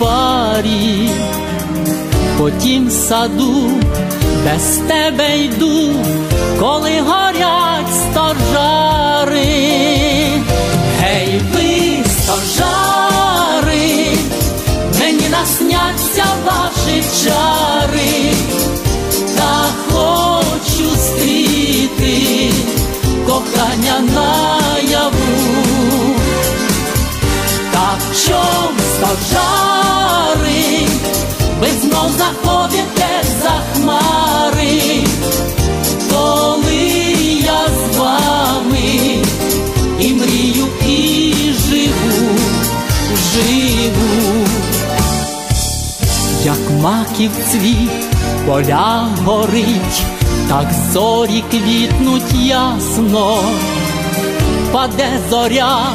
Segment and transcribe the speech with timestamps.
[0.00, 1.10] парі,
[2.38, 3.70] потім саду,
[4.44, 5.92] без тебе йду,
[6.60, 9.44] коли горять стожари,
[11.00, 14.06] гей ви стожари,
[15.00, 18.34] мені насняться ваші чари,
[19.36, 22.52] та хочу стріти
[23.26, 24.29] кохання наяву,
[29.10, 30.86] чом стожари,
[31.60, 35.04] ви знов заходите за хмари,
[36.10, 36.76] коли
[37.44, 39.22] я з вами
[40.00, 42.38] і мрію, і живу,
[43.32, 44.46] живу,
[46.44, 47.90] як маків цвіт
[48.46, 50.02] поля горить
[50.48, 53.38] так зорі квітнуть ясно,
[54.72, 55.86] паде зоря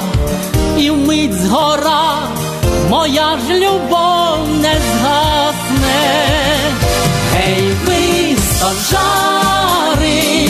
[0.77, 2.34] і вмить згора,
[2.89, 6.03] моя ж любов не згасне,
[7.33, 10.50] гей ви стожари,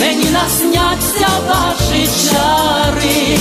[0.00, 3.38] мені насняться ваші чари,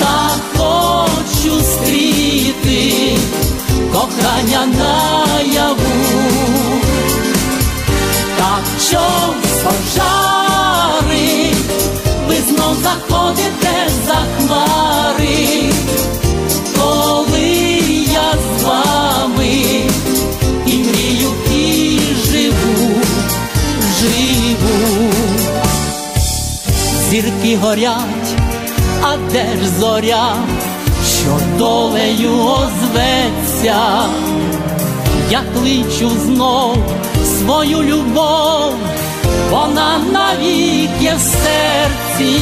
[0.00, 3.18] та хочу стріти
[3.92, 5.78] кохання наяву.
[8.38, 11.52] Так чом пожари,
[12.28, 15.72] ви знов заходите за хмари,
[27.10, 28.34] зірки горять,
[29.02, 30.34] а де ж зоря,
[31.06, 33.76] що долею озветься,
[35.30, 36.76] я кличу знов
[37.38, 38.74] свою любов,
[39.50, 42.40] вона навіки в серці,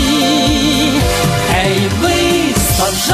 [1.64, 2.12] Ей ви
[2.74, 3.06] стожари,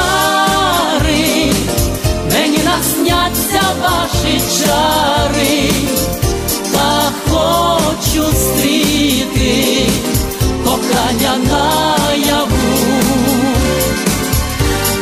[2.33, 5.71] мені насняться ваші чари,
[6.73, 9.87] та хочу стріти
[10.93, 12.51] кохання наяву,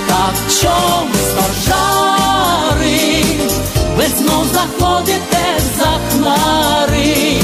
[0.09, 3.25] так чом стожари,
[3.97, 5.45] весну заходите
[5.79, 7.43] за хмари,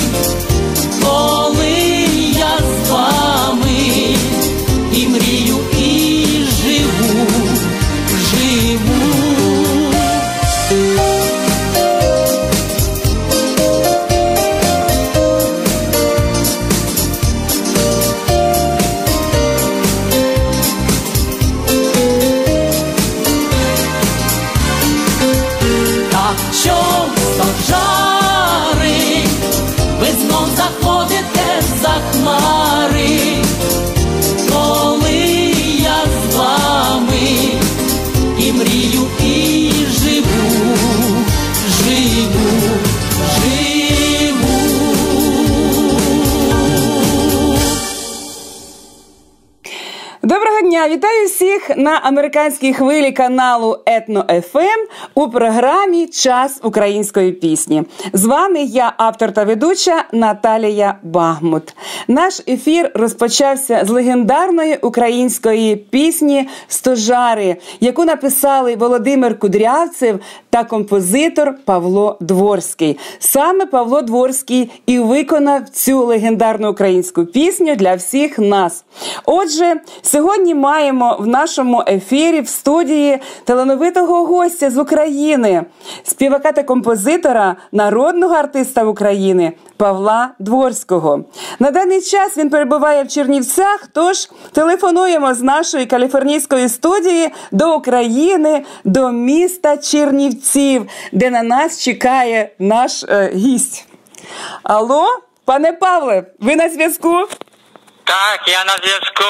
[50.96, 57.82] Вітаю всіх на американській хвилі каналу Етно ФМ у програмі Час української пісні.
[58.12, 61.77] З вами я, автор та ведуча Наталія Багмут.
[62.09, 72.16] Наш ефір розпочався з легендарної української пісні Стожари, яку написали Володимир Кудрявцев та композитор Павло
[72.21, 72.98] Дворський.
[73.19, 78.84] Саме Павло Дворський і виконав цю легендарну українську пісню для всіх нас.
[79.24, 85.05] Отже, сьогодні маємо в нашому ефірі в студії талановитого гостя з України,
[86.03, 91.24] співака та композитора, народного артиста України Павла Дворського.
[91.58, 93.88] На даний час він перебуває в Чернівцях.
[93.94, 102.50] Тож телефонуємо з нашої каліфорнійської студії до України, до міста Чернівців, де на нас чекає
[102.59, 103.86] наш е, гість.
[104.62, 105.06] Алло,
[105.44, 107.28] пане Павле, ви на зв'язку?
[108.04, 109.24] Так, я на зв'язку.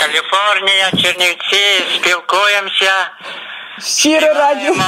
[0.00, 3.10] Каліфорнія, Чернівці, спілкуємося.
[3.82, 4.84] Щиро радімо.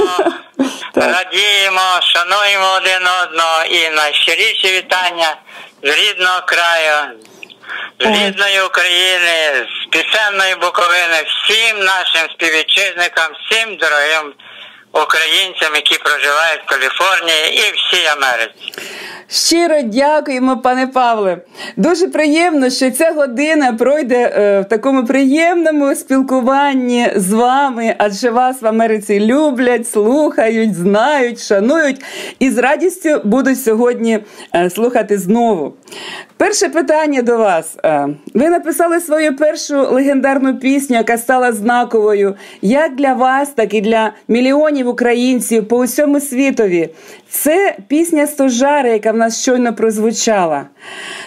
[0.95, 5.37] Радіємо, шануємо один одного і найщиріші вітання
[5.83, 7.19] з рідного краю,
[8.01, 14.35] з рідної України, з пісенної Буковини, всім нашим співвітчизникам, всім дорогим
[14.93, 18.73] українцям, які проживають в Каліфорнії і всій Америці.
[19.31, 21.39] Щиро дякуємо, пане Павле.
[21.77, 28.63] Дуже приємно, що ця година пройде е, в такому приємному спілкуванні з вами, адже вас
[28.63, 32.01] в Америці люблять, слухають, знають, шанують
[32.39, 34.19] і з радістю будуть сьогодні
[34.55, 35.75] е, слухати знову.
[36.37, 37.77] Перше питання до вас.
[37.85, 43.81] Е, ви написали свою першу легендарну пісню, яка стала знаковою як для вас, так і
[43.81, 46.89] для мільйонів українців по усьому світові.
[47.29, 50.67] Це пісня Стожари, яка в нас щойно прозвучала.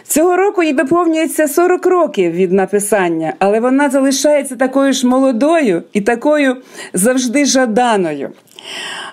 [0.08, 6.02] Цього року їй виповнюється 40 років від написання, але вона залишається такою ж молодою і
[6.02, 6.58] такою
[6.94, 8.30] завжди жаданою.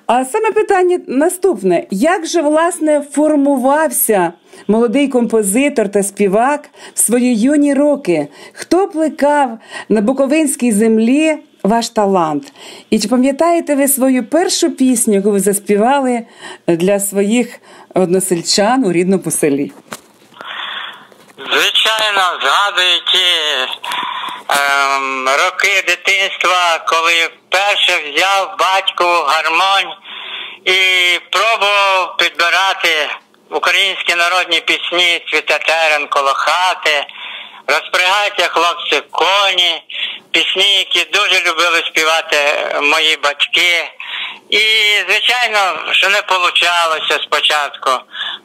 [0.06, 4.32] А саме питання наступне: як же власне формувався
[4.69, 8.29] молодий композитор та співак в свої юні роки?
[8.52, 9.58] Хто плекав
[9.88, 12.53] на Буковинській землі ваш талант?
[12.91, 16.27] І чи пам'ятаєте ви свою першу пісню, яку ви заспівали
[16.67, 17.61] для своїх
[17.95, 19.73] односельчан у рідному селі?
[21.53, 23.27] Звичайно, згадую ті
[24.49, 29.95] ем, роки дитинства, коли вперше взяв батьку гармонь
[30.65, 30.79] і
[31.31, 33.09] пробував підбирати
[33.51, 37.07] українські народні пісні Цвіте терен коло хати,
[37.69, 39.82] розпрягайте хлопці коні,
[40.32, 42.37] пісні, які дуже любили співати
[42.82, 43.91] мої батьки.
[44.50, 44.62] І,
[45.09, 47.91] звичайно, що не вийшло спочатку.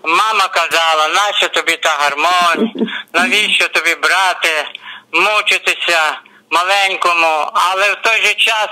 [0.04, 2.72] Мама казала, нащо тобі та гармонь,
[3.14, 4.66] навіщо тобі брати,
[5.12, 6.20] мучитися
[6.50, 8.70] маленькому, але в той же час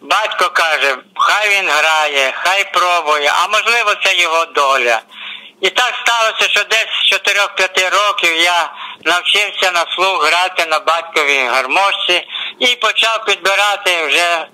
[0.00, 5.00] батько каже, хай він грає, хай пробує, а можливо це його доля.
[5.62, 8.72] І так сталося, що десь з 4-5 років я
[9.04, 12.26] навчився на слух грати на батьковій гармошці
[12.58, 14.46] і почав підбирати вже е,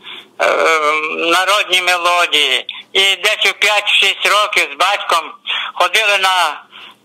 [1.17, 2.67] народні мелодії.
[2.93, 5.33] І десь у 5-6 років з батьком
[5.75, 6.63] ходили на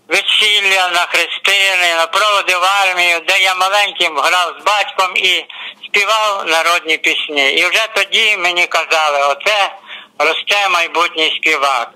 [0.08, 5.44] весілля, на хрестини, на проводи в армію, де я маленьким грав з батьком і
[5.86, 7.52] співав народні пісні.
[7.52, 9.70] І вже тоді мені казали, оце
[10.18, 11.90] росте майбутній співак.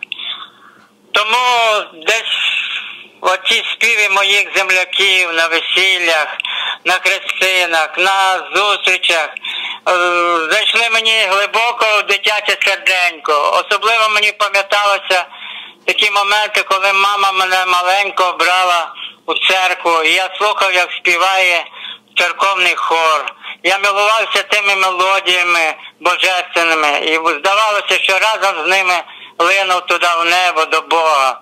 [1.12, 2.77] Тому десь
[3.20, 6.26] оці співи моїх земляків на весіллях,
[6.84, 9.92] на хрестинах, на зустрічах е,
[10.50, 13.64] зайшли мені глибоко в дитяче серденько.
[13.64, 15.26] Особливо мені пам'яталося
[15.86, 18.92] такі моменти, коли мама мене маленько брала
[19.26, 21.64] у церкву, і я слухав, як співає
[22.16, 23.34] церковний хор.
[23.62, 28.94] Я милувався тими мелодіями божественними, і здавалося, що разом з ними
[29.38, 31.40] линув туди в небо до Бога.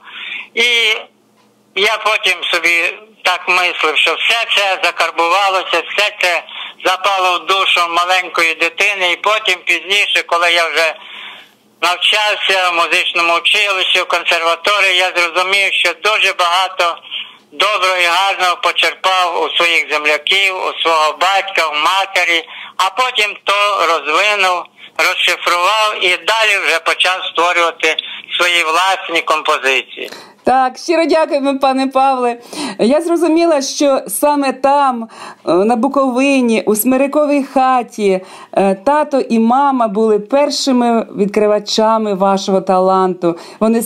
[0.54, 0.96] І
[1.76, 6.42] я потім собі так мислив, що все це закарбувалося, все це
[6.84, 10.94] запало в душу маленької дитини, і потім пізніше, коли я вже
[11.82, 16.98] навчався в музичному училищі, в консерваторії, я зрозумів, що дуже багато
[17.52, 22.44] доброго і гарного почерпав у своїх земляків, у свого батька, у матері,
[22.76, 24.64] а потім то розвинув,
[24.98, 27.96] розшифрував і далі вже почав створювати
[28.36, 30.10] свої власні композиції.
[30.46, 32.36] Так, щиро дякуємо, пане Павле.
[32.78, 35.08] Я зрозуміла, що саме там,
[35.48, 38.20] е, на Буковині, у Смириковій хаті,
[38.52, 43.36] е, тато і мама були першими відкривачами вашого таланту.
[43.60, 43.82] Вони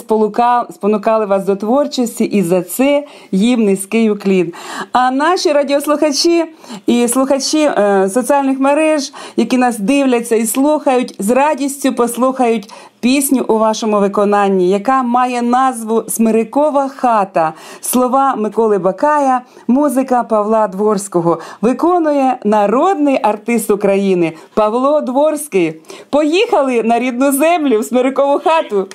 [0.71, 4.53] спонукали вас до творчості, і за це їм низький уклін.
[4.93, 6.45] А наші радіослухачі
[6.87, 12.71] і слухачі е, соціальних мереж, які нас дивляться і слухають, з радістю послухають
[13.01, 21.41] пісню у вашому виконанні, яка має назву Смирикова хата, слова Миколи Бакая, музика Павла Дворського.
[21.61, 25.81] Виконує народний артист України Павло Дворський.
[26.11, 28.89] Поїхали на рідну землю в Смирикову хату.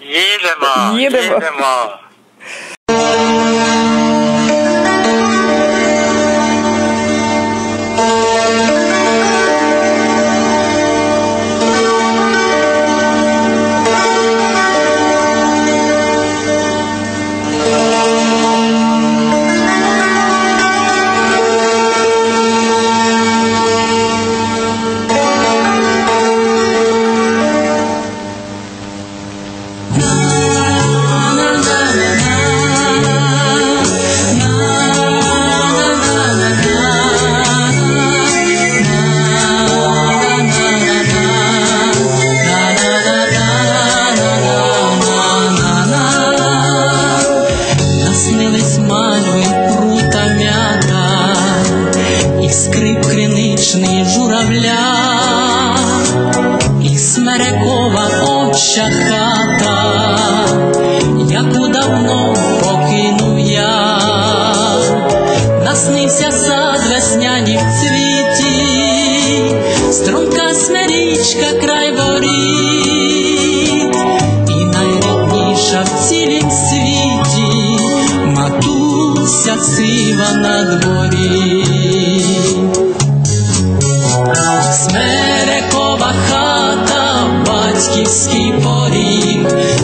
[0.00, 0.98] Їдемо.
[0.98, 1.34] Їдемо.
[1.34, 1.98] їдемо.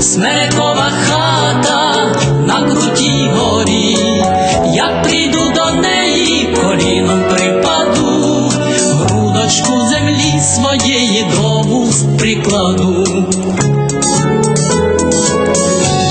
[0.04, 2.12] Поріг, смерекова хата
[2.46, 3.96] на крутій горі,
[4.75, 8.50] як прийду до неї, коліном припаду,
[9.00, 13.06] грудочку землі своєї до прикладу.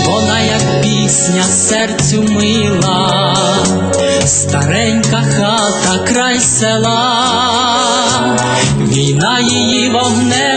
[0.06, 3.36] Вона, як пісня серцю мила,
[4.26, 7.26] старенька хата край села,
[8.80, 10.53] війна її вогнем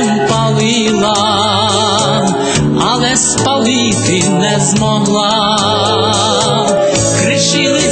[3.67, 5.59] спалити не змогла,
[7.21, 7.86] кришились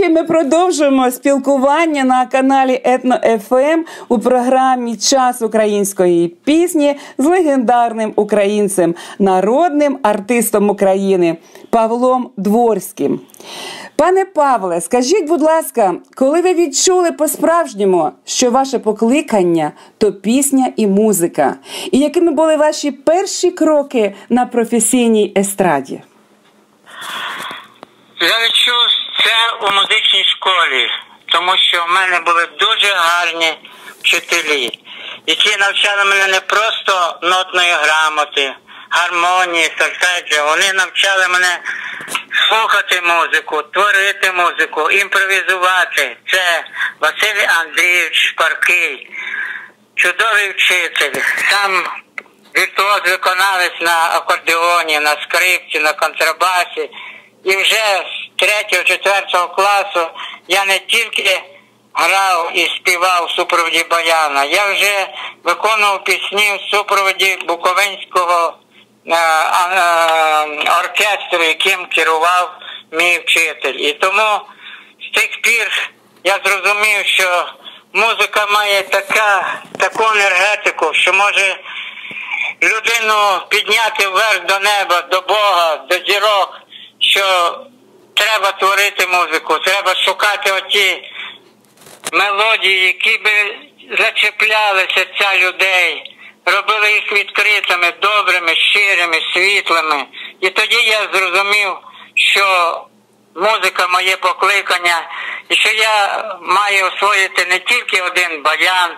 [0.00, 8.12] радіослухачі, ми продовжуємо спілкування на каналі Етно ФМ у програмі Час української пісні з легендарним
[8.16, 11.36] українцем, народним артистом України
[11.70, 13.20] Павлом Дворським.
[13.96, 20.86] Пане Павле, скажіть, будь ласка, коли ви відчули по-справжньому, що ваше покликання то пісня і
[20.86, 21.54] музика,
[21.92, 26.00] і якими були ваші перші кроки на професійній естраді?
[28.20, 28.93] Я відчув
[29.24, 30.90] це у музичній школі,
[31.26, 33.58] тому що в мене були дуже гарні
[34.02, 34.78] вчителі,
[35.26, 38.54] які навчали мене не просто нотної грамоти,
[38.90, 40.46] гармонії, сольфеджіо.
[40.46, 41.60] Вони навчали мене
[42.48, 46.16] слухати музику, творити музику, імпровізувати.
[46.32, 46.64] Це
[47.00, 49.10] Василь Андрійович Шпаркий,
[49.94, 51.20] чудовий вчитель.
[51.50, 51.84] Сам
[52.56, 56.90] віртуоз виконавець на акордеоні, на скрипці, на контрабасі.
[57.44, 58.04] І вже
[58.38, 60.10] з 3-4 класу
[60.48, 61.42] я не тільки
[61.94, 65.08] грав і співав в супроводі баяна, я вже
[65.44, 68.54] виконував пісні в супроводі Буковинського
[69.06, 69.20] е, е,
[70.80, 72.50] оркестру, яким керував
[72.92, 73.74] мій вчитель.
[73.74, 74.40] І тому
[75.00, 75.90] з тих пір
[76.24, 77.48] я зрозумів, що
[77.92, 81.56] музика має така, таку енергетику, що може
[82.62, 86.60] людину підняти вверх до неба, до Бога, до зірок,
[87.10, 87.58] що
[88.14, 91.10] треба творити музику, треба шукати оті
[92.12, 93.56] мелодії, які би
[93.98, 100.04] зачепляли серця людей, робили їх відкритими, добрими, щирими, світлими.
[100.40, 101.76] І тоді я зрозумів,
[102.14, 102.80] що
[103.34, 105.10] музика моє покликання,
[105.48, 108.90] і що я маю освоїти не тільки один баян,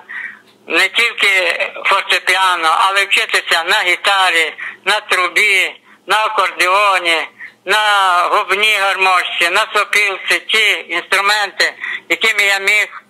[0.66, 4.52] не тільки фортепіано, але вчитися на гітарі,
[4.84, 5.72] на трубі,
[6.06, 7.28] на акордеоні,
[7.66, 11.74] на губній гармошці, на сопілці, ті інструменти,
[12.08, 13.02] якими я міг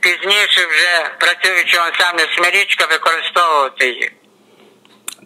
[0.00, 4.10] пізніше вже працюючи ансамблі Смирічка використовувати їх.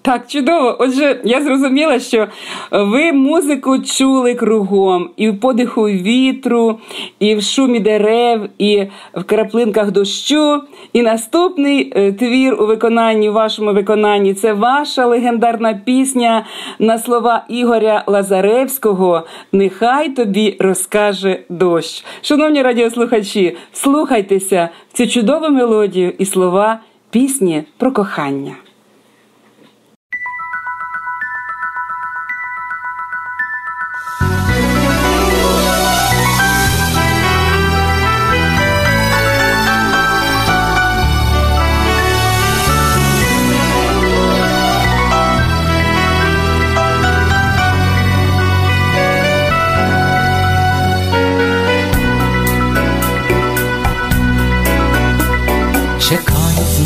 [0.04, 0.76] Так, чудово.
[0.78, 2.26] Отже, я зрозуміла, що
[2.70, 6.78] ви музику чули кругом і в подиху вітру,
[7.18, 10.62] і в шумі дерев, і в краплинках дощу.
[10.92, 16.46] І наступний е, твір у виконанні, у вашому виконанні, це ваша легендарна пісня
[16.78, 19.22] на слова Ігоря Лазаревського.
[19.52, 22.04] Нехай тобі розкаже дощ.
[22.22, 26.78] Шановні радіослухачі, слухайтеся в цю чудову мелодію і слова
[27.10, 28.54] пісні про кохання.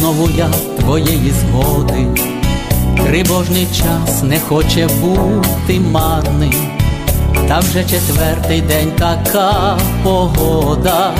[0.08, 0.48] Знову я
[0.78, 2.06] твоєї згоди,
[2.96, 6.54] тривожний час не хоче бути марним,
[7.48, 11.14] та вже четвертий день така погода,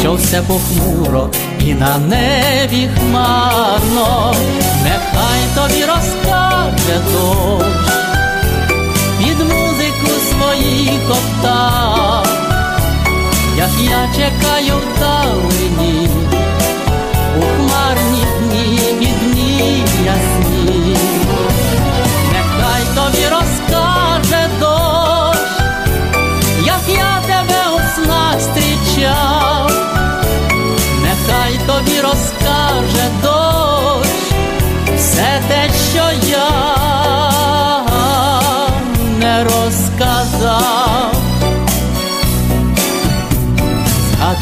[0.00, 1.30] що все похмуро
[1.60, 4.34] і на небі хмарно,
[4.82, 7.66] нехай тобі розкаже дощ
[9.18, 12.26] під музику своїх октав,
[13.56, 14.74] як я чекаю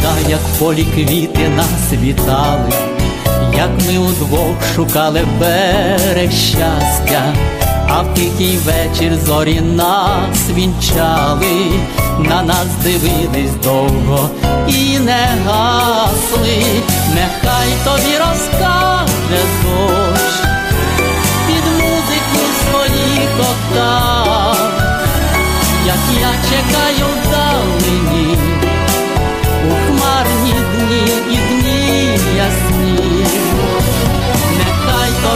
[0.02, 2.72] Згадай, як полі квіти нас вітали,
[3.56, 7.34] як ми удвох шукали берег щастя,
[7.88, 11.72] а в тихий вечір зорі нас вінчали,
[12.18, 14.30] на нас дивились довго
[14.68, 16.64] і не гасли,
[17.14, 20.42] нехай тобі розкаже дощ
[21.46, 24.58] під музику своїх октав,
[25.86, 27.21] як я чекаю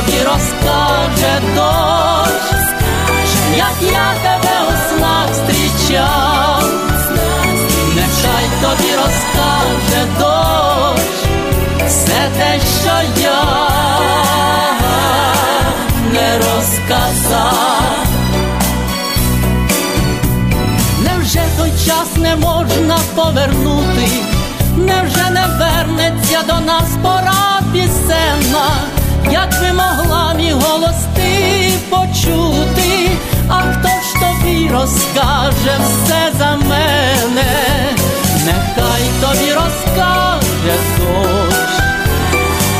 [0.06, 2.76] тобі розкаже дощ,
[3.56, 6.64] як я тебе у снах зустрічав,
[7.94, 11.24] нехай тобі розкаже дощ,
[11.86, 13.44] все те, що я
[16.12, 17.82] не розказав.
[21.04, 24.08] Невже той час не можна повернути?
[24.76, 28.95] Невже не вернеться до нас пора пісенна?
[29.30, 33.10] Як би могла мій голос ти почути?
[33.48, 37.52] А хто ж тобі розкаже все за мене?
[38.46, 41.54] Нехай тобі розкаже дощ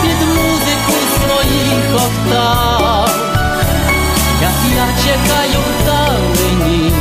[0.02, 3.10] під музику своїх октав,
[4.42, 6.92] як я чекаю вдалині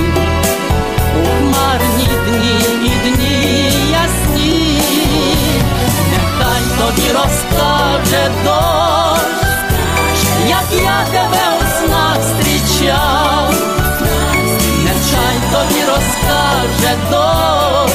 [1.18, 4.82] у хмарні дні і дні ясні,
[6.12, 8.65] нехай тобі розкаже дощ,
[10.84, 13.54] я тебе у снах зустрічав,
[14.84, 17.94] нехай тобі розкаже дощ,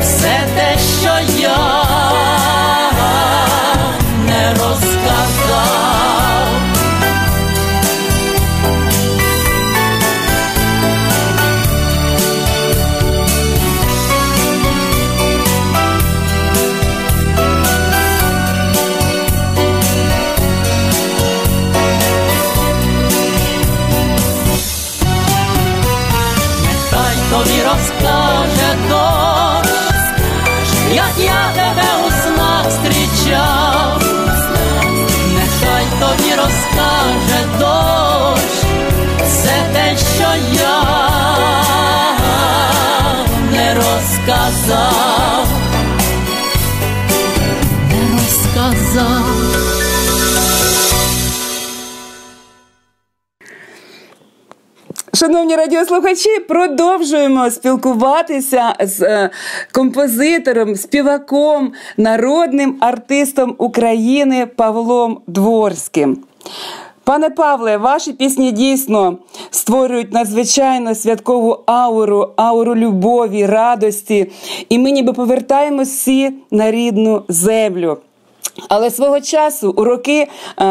[0.00, 0.77] все те,
[30.98, 34.02] як я тебе у снах зустрічав,
[35.34, 38.64] нехай тобі розкаже дощ,
[39.26, 40.82] все те, що я
[43.52, 45.37] не розказав,
[55.18, 59.30] Шановні радіослухачі, продовжуємо спілкуватися з е,
[59.72, 66.18] композитором, співаком, народним артистом України Павлом Дворським.
[67.04, 69.18] Пане Павле, ваші пісні дійсно
[69.50, 74.30] створюють надзвичайно святкову ауру, ауру любові, радості,
[74.68, 77.98] і ми ніби повертаємося всі на рідну землю.
[78.68, 80.28] Але свого часу, у роки е,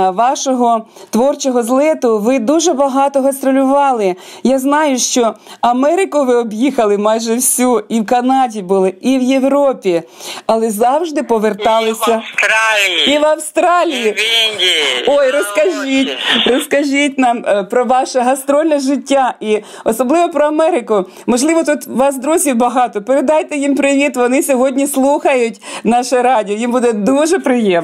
[0.09, 4.15] вашого творчого злету, ви дуже багато гастролювали.
[4.43, 10.01] Я знаю, що Америку ви об'їхали майже всю, і в Канаді були, і в Європі,
[10.45, 13.15] але завжди поверталися І в Австралії.
[13.15, 14.07] і в Австралії.
[14.09, 15.05] І в Індії.
[15.07, 21.05] Ой, розкажіть, розкажіть нам е, про ваше гастрольне життя і особливо про Америку.
[21.25, 23.01] Можливо, тут вас друзів багато.
[23.01, 24.15] Передайте їм привіт.
[24.17, 26.55] Вони сьогодні слухають наше радіо.
[26.55, 27.76] Їм буде дуже приємно.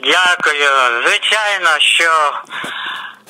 [0.00, 0.68] Дякую.
[1.06, 2.32] Звичайно, що е,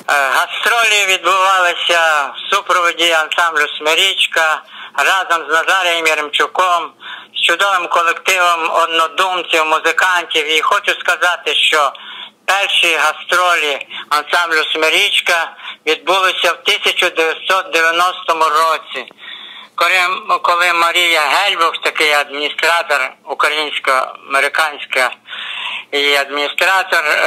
[0.07, 4.61] гастролі відбувалися в супроводі ансамблю Смирічка
[4.97, 6.91] разом з Назарієм Яремчуком,
[7.35, 10.57] з чудовим колективом однодумців, музикантів.
[10.57, 11.93] І хочу сказати, що
[12.45, 15.51] перші гастролі ансамблю Смирічка
[15.85, 19.11] відбулися в 1990 році.
[19.75, 25.11] Коли, Марія Гельбух, такий адміністратор українсько-американська
[25.91, 27.19] і адміністратор, е,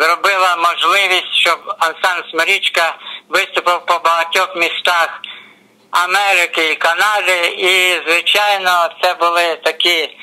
[0.00, 2.94] зробила можливість, щоб ансамбль Смирічка
[3.28, 5.20] виступив по багатьох містах
[5.90, 7.46] Америки і Канади.
[7.58, 10.16] І, звичайно, це були такі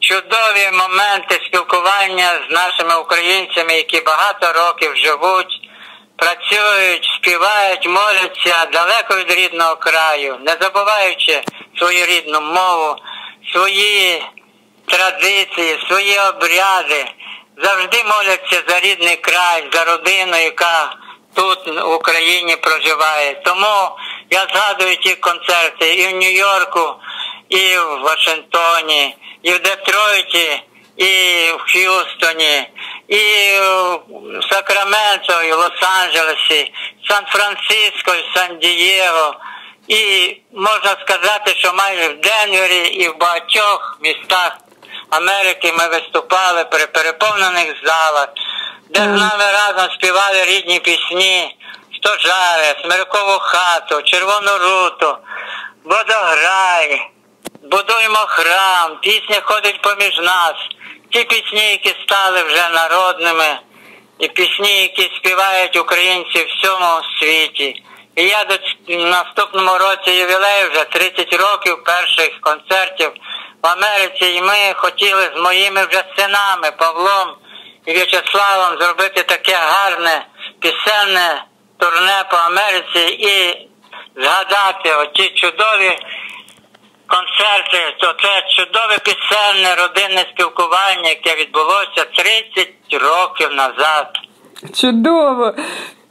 [0.00, 5.68] чудові моменти спілкування з нашими українцями, які багато років живуть
[6.16, 11.42] працюють, співають, моляться далеко від рідного краю, не забуваючи
[11.78, 12.96] свою рідну мову,
[13.52, 14.22] свої
[14.86, 17.06] традиції, свої обряди,
[17.62, 20.96] завжди моляться за рідний край, за родину, яка
[21.34, 23.34] тут в Україні проживає.
[23.44, 23.90] Тому
[24.30, 26.94] я згадую ті концерти і в Нью-Йорку,
[27.48, 30.62] і в Вашингтоні, і в Детройті,
[30.96, 31.06] і
[31.52, 32.68] в Х'юстоні,
[33.08, 36.70] і в Сакраменто, і в Лос-Анджелесі,
[37.08, 39.34] Сан-Франциско, і Сан-Дієго.
[39.88, 44.56] І можна сказати, що майже в Денвері і в багатьох містах
[45.10, 48.28] Америки ми виступали при переповнених залах,
[48.90, 51.56] де з нами разом співали рідні пісні,
[51.96, 55.16] стожари, смиркову хату, червону руту,
[55.84, 57.10] водограй,
[57.62, 60.54] будуємо храм, пісня ходить поміж нас.
[61.14, 63.58] Ті пісні, які стали вже народними,
[64.18, 67.82] і пісні, які співають українці в всьому світі.
[68.16, 68.56] І я до
[68.96, 73.12] наступному році ювілею вже 30 років перших концертів
[73.62, 77.36] в Америці, і ми хотіли з моїми вже синами Павлом
[77.86, 80.26] і В'ячеславом зробити таке гарне
[80.60, 81.44] пісенне
[81.78, 83.68] турне по Америці і
[84.22, 85.98] згадати оті чудові
[87.06, 94.08] концерти, то це чудове пісенне родинне спілкування, яке відбулося 30 років назад.
[94.80, 95.54] Чудово!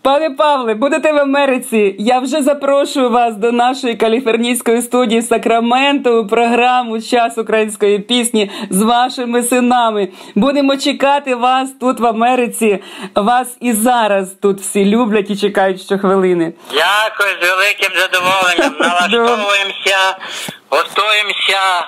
[0.04, 1.96] Пане Павле, будете в Америці.
[2.00, 8.82] Я вже запрошую вас до нашої каліфорнійської студії Сакраменто у програму Час української пісні з
[8.82, 10.10] вашими синами.
[10.36, 12.80] Будемо чекати вас тут в Америці.
[13.16, 16.54] Вас і зараз тут всі люблять і чекають щохвилини.
[16.74, 18.76] Дякую з великим задоволенням.
[18.80, 20.18] Налаштовуємося,
[20.70, 21.88] готуємося,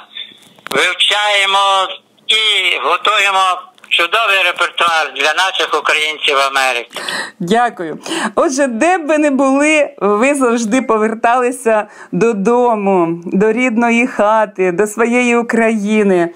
[0.72, 1.88] вивчаємо
[2.28, 7.02] і готуємо чудовий репертуар для наших українців Америки.
[7.40, 8.00] Дякую.
[8.36, 15.36] Отже, де б ви не були, ви завжди поверталися додому, до рідної хати, до своєї
[15.36, 16.30] України.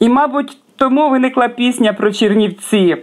[0.00, 2.96] І, мабуть, тому виникла пісня про Чернівці.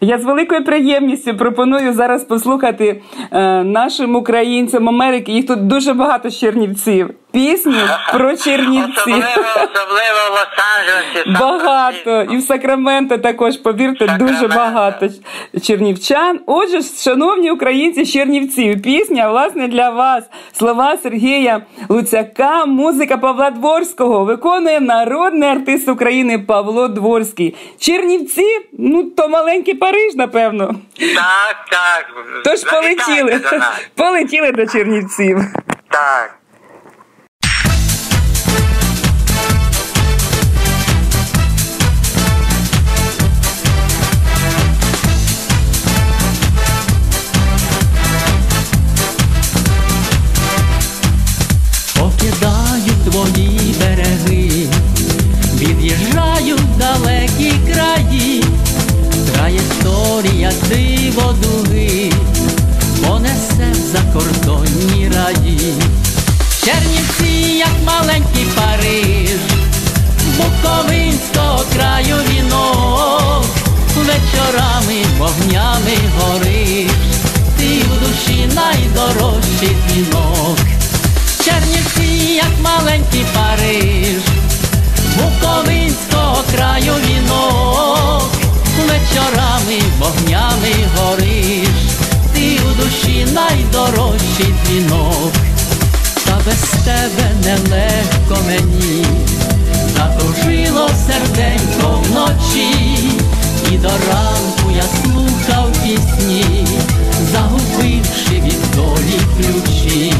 [0.00, 5.32] Я з великою приємністю пропоную зараз послухати е, нашим українцям Америки.
[5.32, 7.10] Їх тут дуже багато з Чернівців.
[7.36, 7.74] Пісню
[8.12, 9.00] про Чернівці.
[9.00, 9.24] Особливо,
[9.56, 11.40] особливо в Лос-Анджелесі.
[11.40, 15.08] Багато і в Сакраменто також, повірте, дуже багато
[15.62, 16.40] чернівчан.
[16.46, 20.24] Отже, шановні українці з Чернівців, пісня власне для вас.
[20.52, 27.54] Слова Сергія Луцяка, музика Павла Дворського виконує народний артист України Павло Дворський.
[27.78, 28.46] Чернівці,
[28.78, 29.28] ну то
[29.66, 30.66] маленький Париж, напевно.
[30.98, 32.06] Так, так.
[32.44, 33.38] Тож Завітайте полетіли.
[33.38, 33.80] до нас.
[33.94, 35.38] Полетіли до Чернівців.
[35.90, 36.36] Так.
[53.10, 54.68] твої береги,
[55.58, 58.15] від'їжджаю в далекі краї,
[59.86, 62.12] траєкторія диво дуги,
[63.06, 65.82] понесе в закордонні країн.
[66.64, 69.40] Чернівці, як маленький Париж,
[70.36, 73.44] Буковинського краю вінок,
[73.96, 76.90] вечорами вогнями гориш,
[77.58, 80.58] ти в душі найдорожчий дзвінок.
[81.44, 84.22] Чернівці, як маленький Париж,
[85.16, 88.35] Буковинського краю вінок,
[88.86, 91.78] вечорами вогнями гориш,
[92.34, 95.32] ти у душі найдорожчий дзвінок,
[96.24, 99.06] та без тебе нелегко мені,
[99.96, 102.98] закружило серденько вночі,
[103.72, 106.66] і до ранку я слухав пісні,
[107.32, 110.12] загубивши від долі ключі.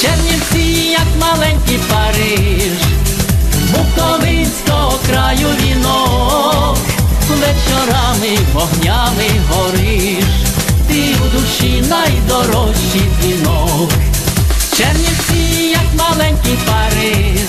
[0.00, 2.78] Чернівці, як маленький Париж,
[3.72, 6.78] Буковинського краю вінок,
[7.30, 10.24] вечорами вогнями гориш,
[10.88, 13.90] ти у душі найдорожчий дзвінок.
[14.76, 17.48] Чернівці, як маленький Париж,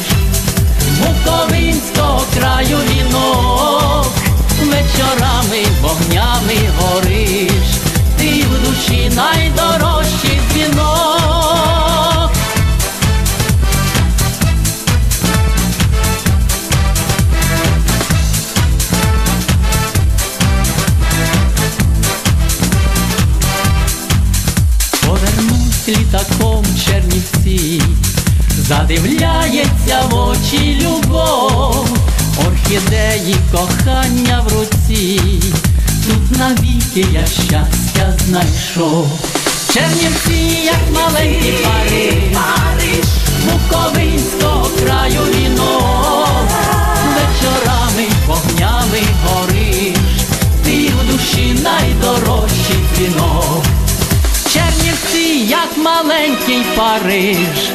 [1.00, 4.14] Буковинського краю вінок,
[4.60, 7.70] вечорами вогнями гориш,
[8.18, 11.19] ти в душі найдорожчий дзвінок.
[28.90, 31.88] Задивляється в очі любов,
[32.48, 35.22] орхідеї кохання в руці,
[36.08, 39.08] тут навіки я щастя знайшов.
[39.74, 43.06] Чернівці, як маленький Париж,
[43.46, 46.50] Буковинського краю вінок,
[47.16, 49.98] вечорами вогнями гориш,
[50.64, 53.79] ти в душі найдорожчий дзвінок.
[54.54, 57.72] Чернівці, як маленький Париж,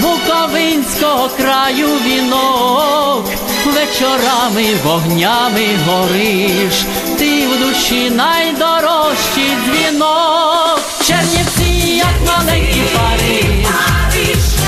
[0.00, 3.24] Буковинського краю вінок,
[3.66, 6.84] вечорами вогнями гориш,
[7.18, 10.80] ти в душі найдорожчий дзвінок.
[11.04, 13.66] Чернівці, як маленький Париж,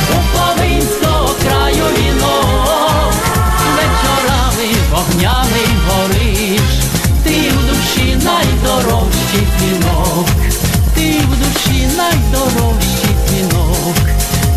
[0.09, 3.15] Буковинського краю вінок,
[3.77, 6.71] вечорами вогнями гориш,
[7.25, 10.48] ти в душі найдорожчий дзвінок.
[12.09, 13.97] Найдорожчий дзвінок,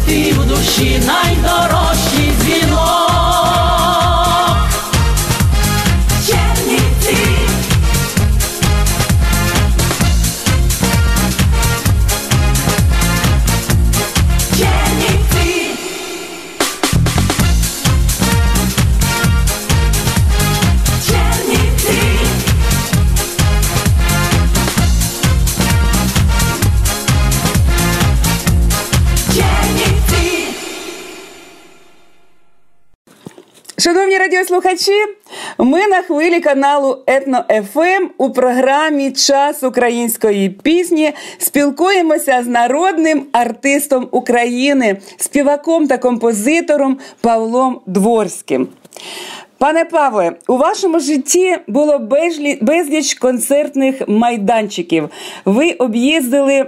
[0.06, 3.01] ти в душі найдорожчий дзвінок.
[34.42, 35.06] Радіослухачі,
[35.58, 44.08] ми на хвилі каналу Етно ФМ у програмі Час української пісні спілкуємося з народним артистом
[44.12, 48.68] України, співаком та композитором Павлом Дворським.
[49.58, 52.00] Пане Павле, у вашому житті було
[52.62, 55.10] безліч концертних майданчиків.
[55.46, 56.66] Ви об'їздили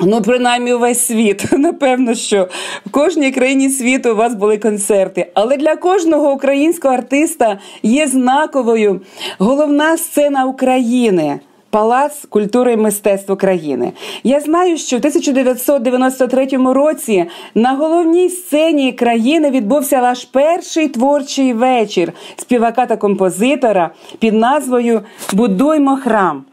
[0.00, 1.52] Ну, принаймні, увесь світ.
[1.52, 2.48] Напевно, що
[2.86, 5.26] в кожній країні світу у вас були концерти.
[5.34, 9.00] Але для кожного українського артиста є знаковою
[9.38, 11.40] головна сцена України.
[11.70, 13.92] Палац культури і мистецтв України.
[14.24, 22.12] Я знаю, що в 1993 році на головній сцені країни відбувся ваш перший творчий вечір
[22.36, 25.00] співака та композитора під назвою
[25.32, 26.44] Будуймо храм.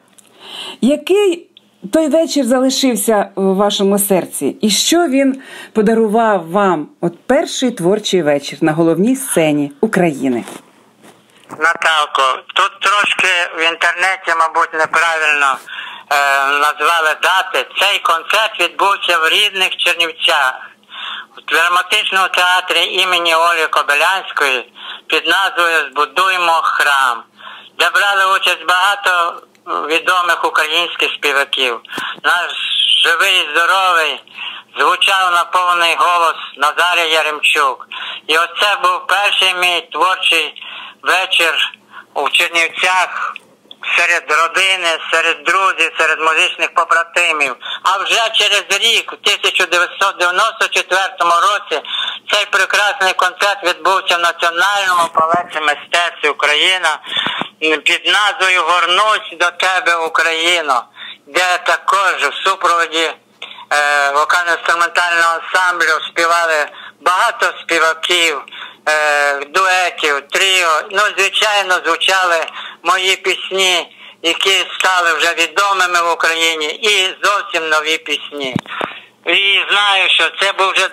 [0.81, 1.47] Який
[1.93, 4.57] той вечір залишився у вашому серці?
[4.61, 5.41] І що він
[5.73, 6.87] подарував вам?
[7.01, 10.43] От перший творчий вечір на головній сцені України.
[11.49, 15.57] Наталко, тут трошки в інтернеті, мабуть, неправильно
[16.09, 16.15] е,
[16.47, 17.67] назвали дати.
[17.79, 20.53] Цей концерт відбувся в рідних Чернівцях
[21.37, 24.71] у драматичному театрі імені Олі Кобилянської
[25.07, 27.23] під назвою Збудуймо храм,
[27.79, 31.79] де брали участь багато відомих українських співаків.
[32.23, 32.51] Наш
[33.03, 34.23] живий, і здоровий,
[34.79, 37.87] звучав на повний голос Назарій Яремчук.
[38.27, 40.63] І оце був перший мій творчий
[41.01, 41.71] вечір
[42.13, 43.35] у Чернівцях
[43.97, 47.55] серед родини, серед друзів, серед музичних побратимів.
[47.83, 51.81] А вже через рік, у 1994 році,
[52.31, 56.99] цей прекрасний концерт відбувся в Національному палаці мистецтв Україна
[57.59, 60.83] під назвою Горнусь до тебе, Україно,
[61.27, 63.13] де також в супроводі е,
[64.11, 66.67] вокально-інструментального ансамблю співали
[67.01, 68.41] багато співаків,
[69.49, 70.81] дуетів, тріо.
[70.91, 72.45] Ну, звичайно, звучали
[72.83, 78.55] мої пісні, які стали вже відомими в Україні, і зовсім нові пісні.
[79.25, 80.89] І знаю, що це був вже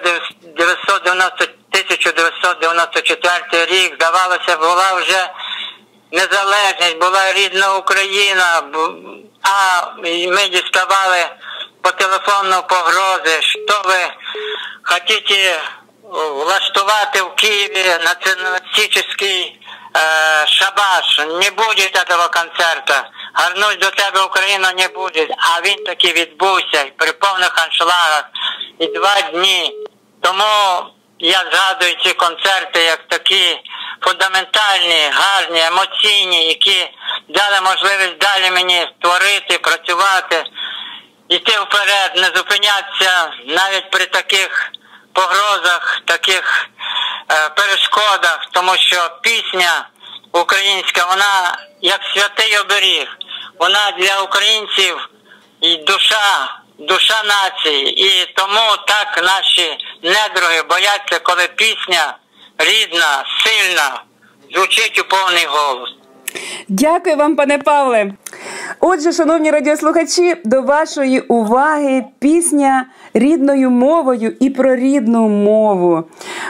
[0.57, 3.95] 990, 1994 рік.
[3.95, 5.31] Здавалося, була вже
[6.13, 8.63] незалежність, була рідна Україна,
[9.43, 9.83] а
[10.29, 11.27] ми діставали
[11.83, 13.99] по телефону погрози, що ви
[14.83, 15.61] хочете
[16.13, 19.61] влаштувати в Києві націоналістичний
[19.95, 21.19] э, шабаш.
[21.19, 22.95] Не буде цього концерту.
[23.35, 25.29] Гарнуть до тебе Україну не буде.
[25.39, 28.25] А він таки відбувся при повних аншлагах
[28.79, 29.75] і два дні.
[30.21, 30.85] Тому
[31.19, 33.61] я згадую ці концерти як такі
[34.01, 36.91] фундаментальні, гарні, емоційні, які
[37.29, 40.45] дали можливість далі мені створити, працювати,
[41.29, 44.73] йти вперед, не зупинятися навіть при таких
[45.13, 46.69] погрозах, таких
[47.31, 49.89] е, перешкодах, тому що пісня
[50.33, 53.19] українська, вона як святий оберіг,
[53.59, 55.09] вона для українців
[55.61, 58.07] і душа, душа нації.
[58.07, 62.17] І тому так наші недруги бояться, коли пісня
[62.59, 64.03] рідна, сильна,
[64.55, 65.91] звучить у повний голос.
[66.69, 68.13] Дякую вам, пане Павле.
[68.81, 76.05] Отже, шановні радіослухачі, до вашої уваги пісня рідною мовою і про рідну мову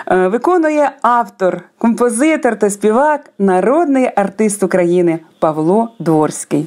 [0.06, 6.66] Е, виконує автор, композитор та співак, народний артист України Павло Дворський.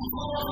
[0.13, 0.51] Oh,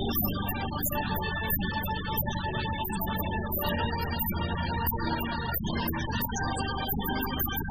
[0.01, 0.11] イエー
[7.67, 7.70] イ!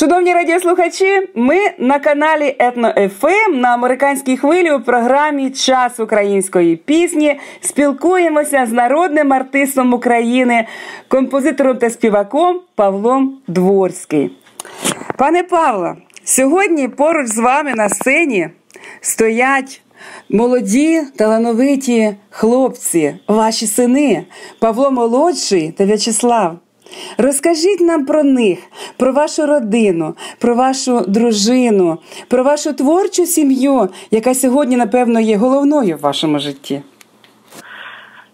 [0.00, 7.40] Шановні радіослухачі, ми на каналі Етно ФМ на американській хвилі у програмі Час української пісні
[7.60, 10.66] спілкуємося з народним артистом України,
[11.08, 14.30] композитором та співаком Павлом Дворський.
[15.18, 18.48] Пане Павло, сьогодні поруч з вами на сцені
[19.00, 19.82] стоять
[20.30, 24.24] молоді талановиті хлопці, ваші сини
[24.60, 26.58] Павло Молодший та В'ячеслав.
[27.18, 28.58] Розкажіть нам про них,
[28.96, 35.96] про вашу родину, про вашу дружину, про вашу творчу сім'ю, яка сьогодні, напевно, є головною
[35.96, 36.82] в вашому житті.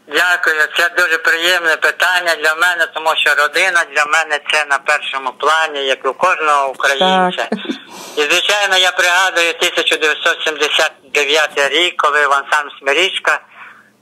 [0.09, 5.33] Дякую, це дуже приємне питання для мене, тому що родина для мене це на першому
[5.33, 7.49] плані, як у кожного українця.
[7.51, 7.59] Так.
[8.17, 13.41] І звичайно, я пригадую 1979 рік, коли в ансамбль Смирічка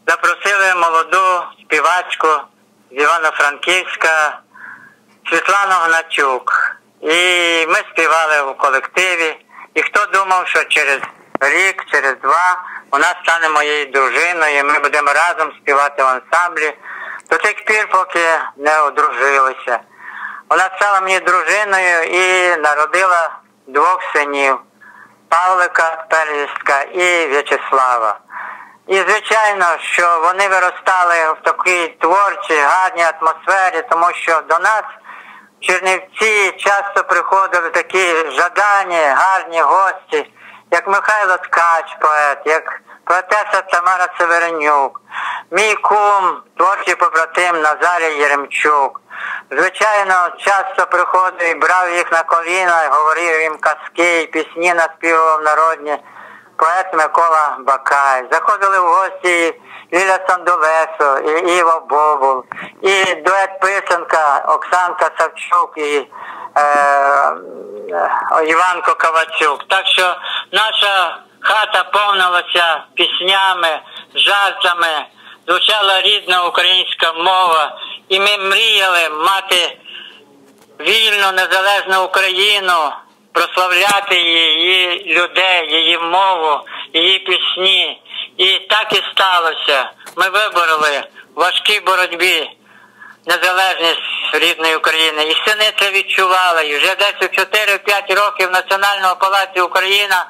[0.07, 2.29] запросили молоду співачку
[2.91, 4.41] з Івано-Франківська
[5.31, 6.77] Світлану Гначук.
[7.01, 7.17] І
[7.69, 9.37] ми співали у колективі.
[9.75, 11.01] І хто думав, що через
[11.41, 12.63] рік, через два
[12.93, 16.75] вона стане моєю дружиною, і ми будемо разом співати в ансамблі
[17.31, 19.81] до тих пір, поки не одружилися.
[20.51, 23.31] Вона стала мені дружиною і народила
[23.67, 24.59] двох синів
[25.29, 28.19] Павлика Первістка і В'ячеслава.
[28.87, 34.83] І звичайно, що вони виростали в такій творчій, гарній атмосфері, тому що до нас
[35.67, 40.31] Чернівці часто приходили такі жадані, гарні гості,
[40.71, 45.01] як Михайло Ткач, поет, як поетеса Тамара Северенюк,
[45.51, 49.01] мій кум, творчий побратим Назарій Єремчук.
[49.51, 55.99] Звичайно, часто приходив і брав їх на коліна, говорив їм казки, і пісні наспівував народні
[56.57, 58.25] поет Микола Бакай.
[58.31, 59.55] Заходили в гості
[59.93, 62.45] Ліля Сандолесо, і Іва Бобул,
[62.83, 66.09] і дует писанка Оксанка Савчук і
[66.57, 69.65] е, е, Іванко Кавачук.
[69.69, 70.17] Так що
[70.53, 73.81] наша хата повнилася піснями,
[74.15, 75.07] жартами,
[75.49, 77.77] звучала рідна українська мова,
[78.09, 79.79] і ми мріяли мати
[80.81, 82.93] вільну незалежну Україну,
[83.35, 86.61] прославляти її людей, її мову,
[86.93, 88.01] її пісні.
[88.37, 89.91] І так і сталося.
[90.17, 91.03] Ми вибороли
[91.35, 92.51] в важкій боротьбі
[93.27, 94.01] незалежність
[94.33, 95.25] рідної України.
[95.25, 96.67] І сини це відчували.
[96.67, 100.27] І вже десь у 4-5 років в Національному палаці Україна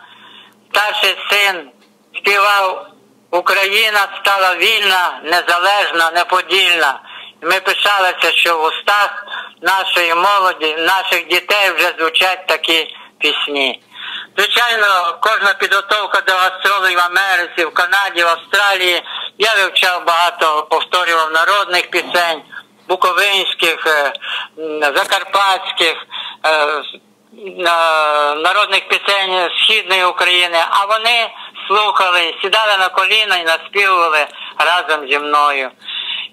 [0.71, 1.71] старший син
[2.17, 2.87] співав
[3.31, 7.01] Україна стала вільна, незалежна, неподільна.
[7.45, 9.27] Ми пишалися, що в устах
[9.63, 13.81] нашої молоді, наших дітей вже звучать такі пісні.
[14.37, 19.03] Звичайно, кожна підготовка до гастролей в Америці, в Канаді, в Австралії.
[19.39, 22.43] Я вивчав багато, повторював народних пісень,
[22.89, 24.13] буковинських, е,
[24.97, 26.07] закарпатських,
[26.47, 26.83] е,
[28.37, 31.31] народних пісень Східної України, а вони
[31.69, 34.27] слухали, сідали на коліна і наспівували
[34.59, 35.71] разом зі мною.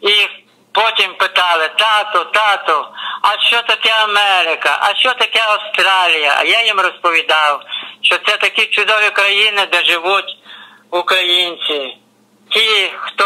[0.02, 0.41] І
[0.72, 2.90] потім питали, тату, тато,
[3.22, 4.80] а що таке Америка?
[4.82, 6.36] А що таке Австралія?
[6.40, 7.62] А я їм розповідав,
[8.02, 10.38] що це такі чудові країни, де живуть
[10.92, 11.98] українці.
[12.50, 13.24] Ті, хто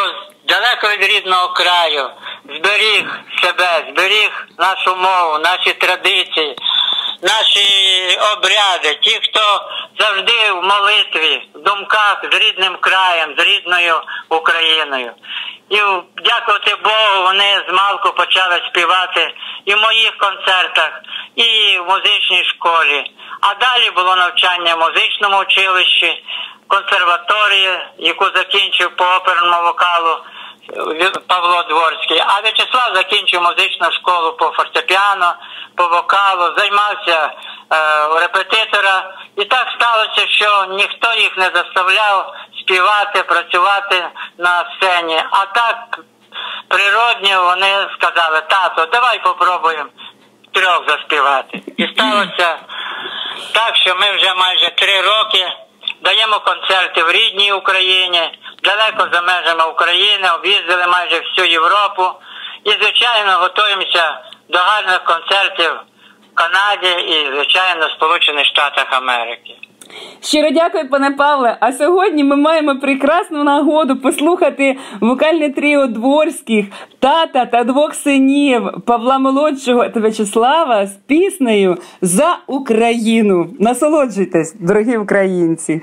[0.47, 2.09] далеко від рідного краю,
[2.55, 6.55] зберіг себе, зберіг нашу мову, наші традиції,
[7.21, 15.11] наші обряди, ті, хто завжди в молитві, в думках з рідним краєм, з рідною Україною.
[15.69, 15.77] І
[16.23, 19.33] дякувати Богу, вони з малку почали співати
[19.65, 20.91] і в моїх концертах,
[21.35, 23.11] і в музичній школі.
[23.41, 26.23] А далі було навчання в музичному училищі,
[26.67, 30.17] консерваторії, яку закінчив по оперному вокалу
[31.27, 32.23] Павло Дворський.
[32.27, 35.33] А В'ячеслав закінчив музичну школу по фортепіано,
[35.75, 37.33] по вокалу, займався
[37.71, 39.13] е, у репетитора.
[39.37, 44.07] І так сталося, що ніхто їх не заставляв співати, працювати
[44.37, 45.23] на сцені.
[45.31, 45.99] А так
[46.67, 49.89] природньо вони сказали, тато, давай попробуємо
[50.53, 51.61] трьох заспівати.
[51.77, 52.57] І сталося
[53.53, 55.51] так, що ми вже майже три роки
[56.01, 62.03] даємо концерти в рідній Україні, далеко за межами України, об'їздили майже всю Європу
[62.63, 64.03] і, звичайно, готуємося
[64.49, 65.71] до гарних концертів
[66.31, 69.55] в Канаді і, звичайно, Сполучених Штатах Америки.
[70.21, 71.57] Щиро дякую, пане Павле.
[71.59, 76.65] А сьогодні ми маємо прекрасну нагоду послухати вокальне тріо дворських
[76.99, 83.49] тата та двох синів Павла Молодшого та В'ячеслава з піснею за Україну.
[83.59, 85.81] Насолоджуйтесь, дорогі українці.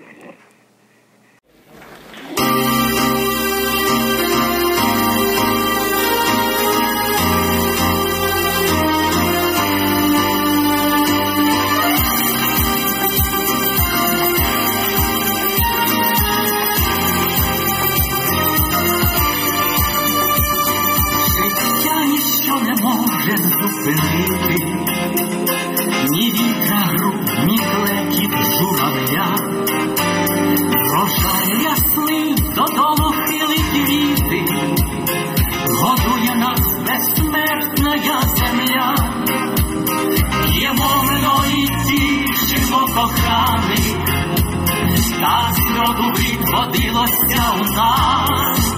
[45.87, 48.76] Та відродилося у нас,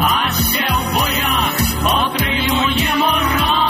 [0.00, 3.63] а ще в боях отримуємо рани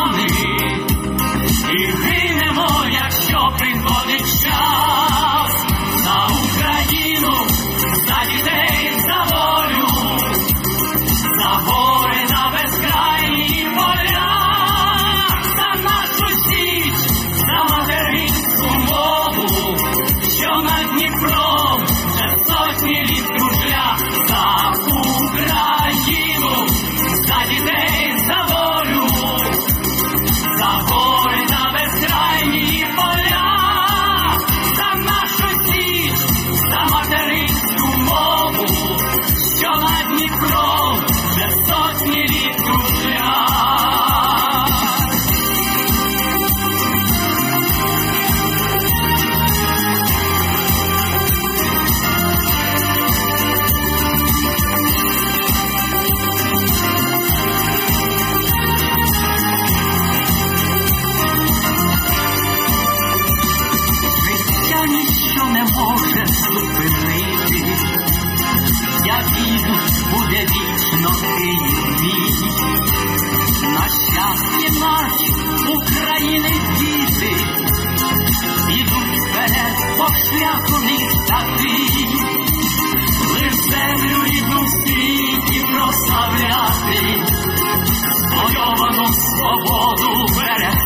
[80.04, 82.08] вперед по шляху них такий,
[83.34, 87.24] лиш землю рідну в світі прославляти,
[88.18, 90.83] спойовану свободу берегти.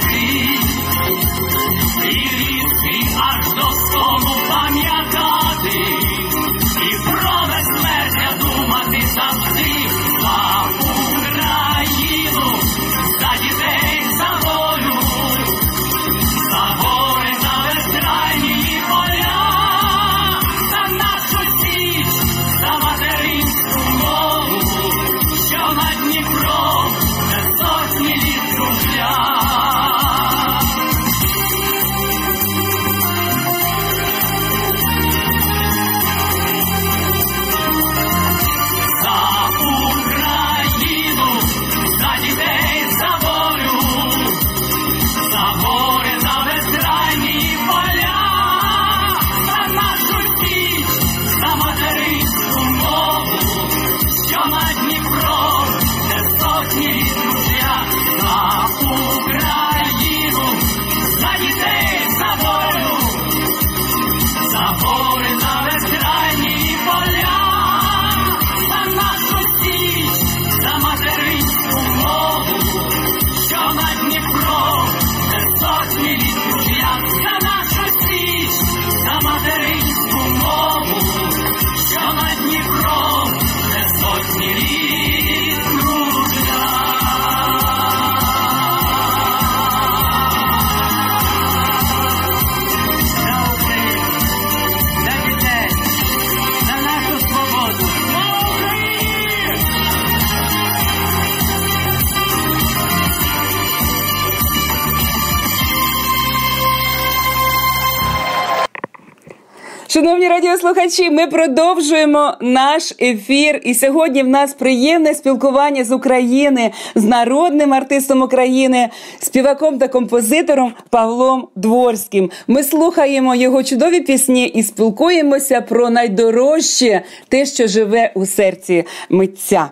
[109.99, 113.61] Шановні радіослухачі, ми продовжуємо наш ефір.
[113.64, 118.88] І сьогодні в нас приємне спілкування з України, з народним артистом України,
[119.18, 122.30] співаком та композитором Павлом Дворським.
[122.46, 129.68] Ми слухаємо його чудові пісні і спілкуємося про найдорожче те, що живе у серці митця.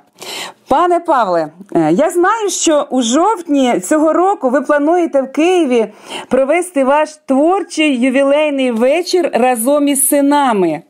[0.68, 5.86] Пане Павле, е, я знаю, що у жовтні цього року ви плануєте в Києві
[6.30, 10.82] провести ваш творчий ювілейний вечір разом із синами.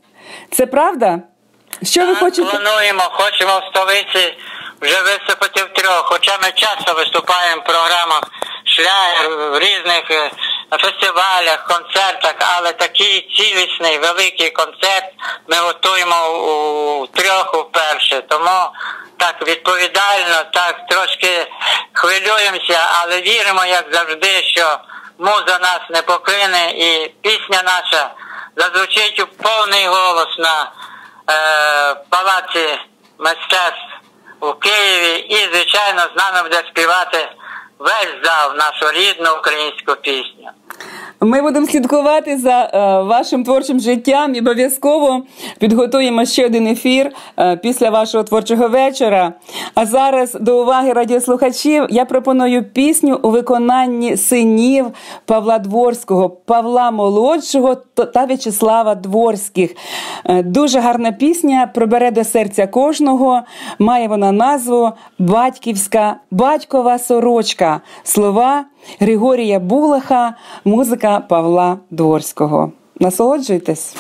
[0.51, 1.21] Це правда?
[1.83, 2.51] Що ви хочете?
[2.51, 4.35] Плануємо, хочемо в столиці
[4.81, 6.03] вже виступити в трьох.
[6.05, 8.23] Хоча ми часто виступаємо в програмах
[8.65, 10.31] шлягер в різних е,
[10.71, 15.07] фестивалях, концертах, але такий цілісний великий концерт
[15.49, 16.17] ми готуємо
[17.03, 18.23] у трьох уперше.
[18.29, 18.61] Тому
[19.17, 21.47] так відповідально, так трошки
[21.93, 24.79] хвилюємося, але віримо, як завжди, що
[25.19, 28.11] муза нас не покине і пісня наша
[28.57, 30.73] зазвучить у повний голос на
[31.31, 32.79] е, палаці
[33.19, 33.97] мистецтв
[34.41, 37.29] у Києві і, звичайно, з нами буде співати
[37.79, 40.51] весь зал нашу рідну українську пісню.
[41.21, 45.23] Ми будемо слідкувати за е, вашим творчим життям і обов'язково
[45.59, 49.33] підготуємо ще один ефір е, після вашого творчого вечора.
[49.75, 54.87] А зараз до уваги радіослухачів я пропоную пісню у виконанні синів
[55.25, 57.75] Павла Дворського, Павла Молодшого
[58.15, 59.77] та В'ячеслава Дворських.
[60.25, 63.43] Е, дуже гарна пісня пробере до серця кожного.
[63.79, 67.81] Має вона назву Батьківська батькова сорочка.
[68.03, 68.65] Слова
[69.01, 70.35] Григорія Булаха,
[70.65, 72.73] музика Павла Дворського.
[73.01, 73.97] Насолоджуйтесь.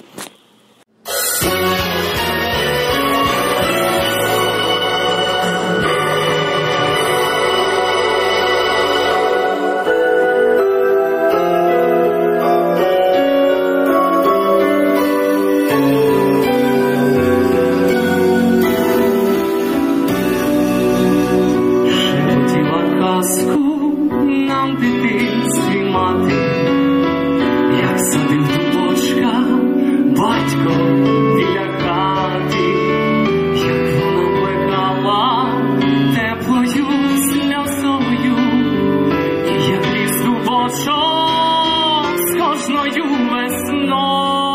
[40.76, 44.45] Дубочок з кожною весною.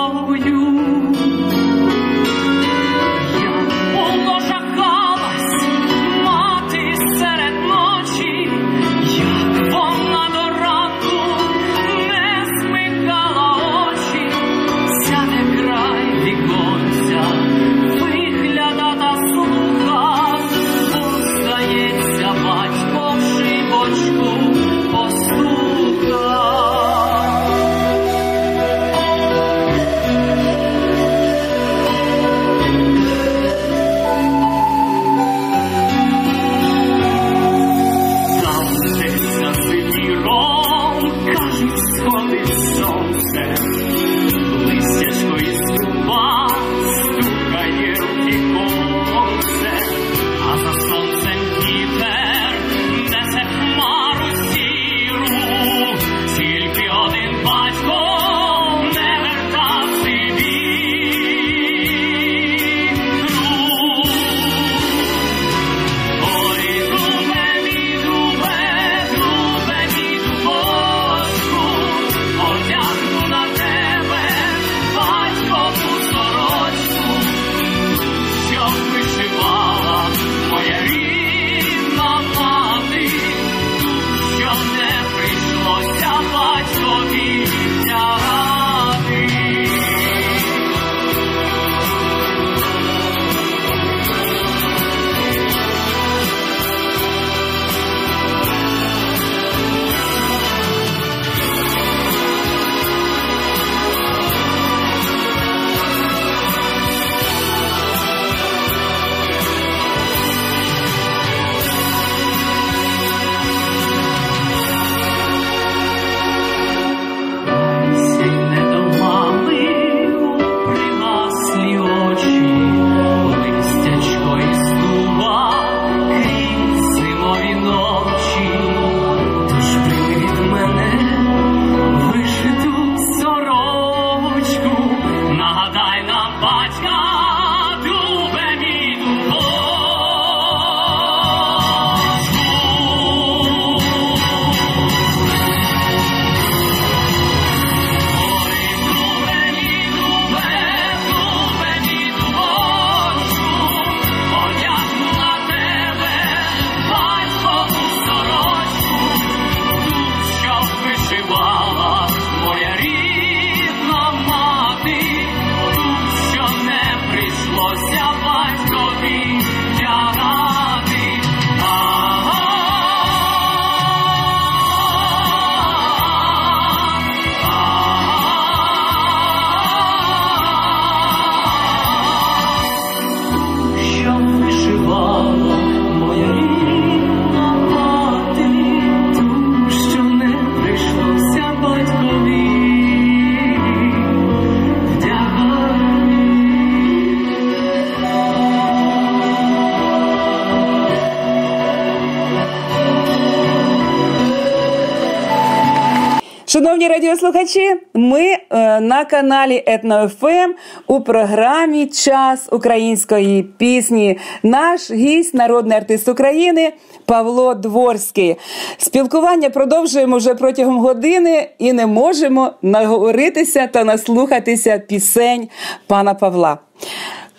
[207.41, 210.49] Радіослухачі, ми е, на каналі Етно-ФМ
[210.87, 214.19] у програмі Час української пісні.
[214.43, 216.73] Наш гість, народний артист України
[217.05, 218.35] Павло Дворський.
[218.77, 225.49] Спілкування продовжуємо вже протягом години і не можемо наговоритися та наслухатися пісень
[225.87, 226.57] пана Павла.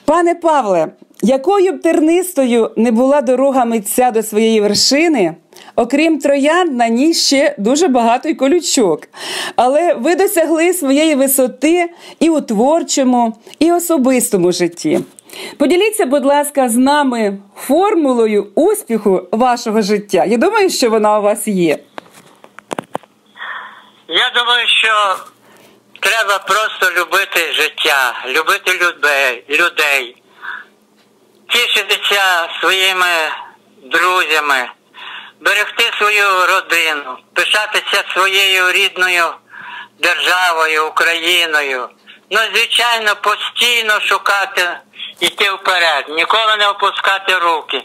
[0.04, 0.88] Пане Павле,
[1.22, 5.34] якою б тернистою не була дорога митця до своєї вершини,
[5.76, 9.02] окрім троян, на ній ще дуже багато й колючок.
[9.56, 15.00] Але ви досягли своєї висоти і у творчому, і особистому житті.
[15.58, 20.24] Поділіться, будь ласка, з нами формулою успіху вашого життя.
[20.24, 21.78] Я думаю, що вона у вас є.
[24.08, 25.16] Я думаю, що
[26.00, 28.72] треба просто любити життя, любити
[29.50, 30.21] людей,
[31.52, 33.32] тішитися своїми
[33.82, 34.68] друзями,
[35.40, 39.24] берегти свою родину, пишатися своєю рідною
[39.98, 41.88] державою, Україною.
[42.30, 44.68] Ну, звичайно, постійно шукати,
[45.20, 47.82] йти вперед, ніколи не опускати руки,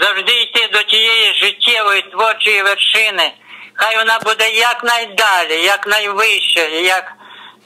[0.00, 3.32] завжди йти до тієї життєвої творчої вершини.
[3.74, 7.12] Хай вона буде якнайдалі, якнайвище, як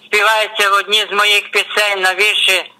[0.04, 2.72] співається в одній з моїх пісень на вірші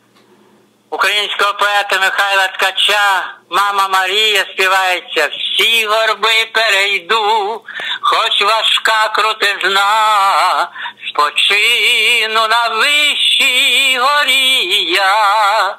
[0.90, 7.64] українського поета Михайла Ткача, мама Марія співається, всі горби перейду,
[8.00, 10.68] хоч важка крутизна,
[11.10, 15.76] спочину на вищій горі я,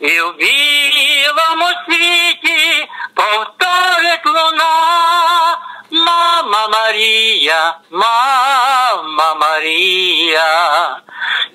[0.00, 5.58] і в білому світі повторить луна.
[5.90, 11.00] Мама Марія, мама Марія,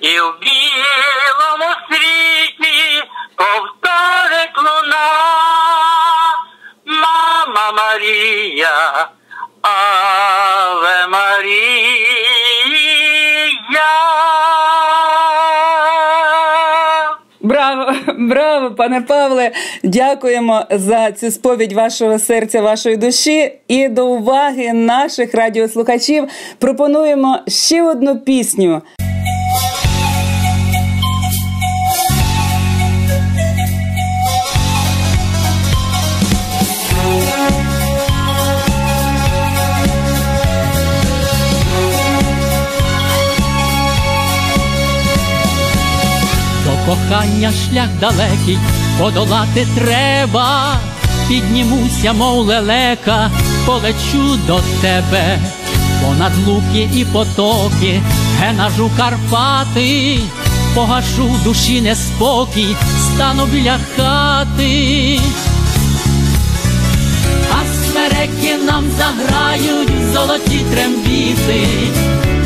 [0.00, 3.04] і в білому світі
[3.36, 5.10] повторить луна,
[6.84, 9.08] мама Марія,
[9.64, 12.14] Аве Марія.
[17.40, 19.52] Браво, браво, пане Павле!
[19.82, 23.52] Дякуємо за цю сповідь вашого серця, вашої душі.
[23.68, 28.82] І до уваги наших радіослухачів пропонуємо ще одну пісню.
[46.86, 48.58] Кохання шлях далекий
[48.98, 50.80] подолати треба.
[51.28, 53.30] Піднімуся, мов лелека,
[53.66, 55.38] полечу до тебе,
[56.02, 58.02] понад луки і потоки,
[58.40, 60.18] генажу Карпати,
[60.74, 65.20] погашу душі неспокій, стану біля хати.
[67.52, 71.66] А смереки нам заграють золоті трембіти,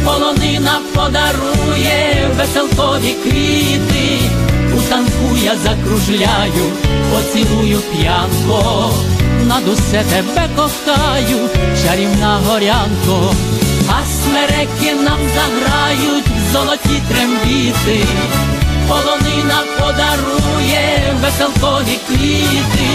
[0.08, 4.20] полонина подарує веселкові квіти,
[4.76, 6.64] у танку я закружляю,
[7.12, 8.90] поцілую п'янко,
[9.46, 11.48] над усе тебе кохаю,
[11.82, 13.34] чарівна горянко,
[13.88, 18.06] а смереки нам заграють золоті трембіти,
[18.88, 22.88] полонина подарує веселкові квіти.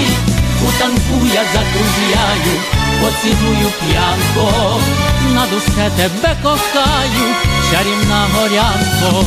[0.63, 2.53] У танку я закружляю,
[3.01, 4.79] поцілую п'янко,
[5.35, 7.35] над усе тебе кохаю,
[7.71, 9.25] чарівна горянко.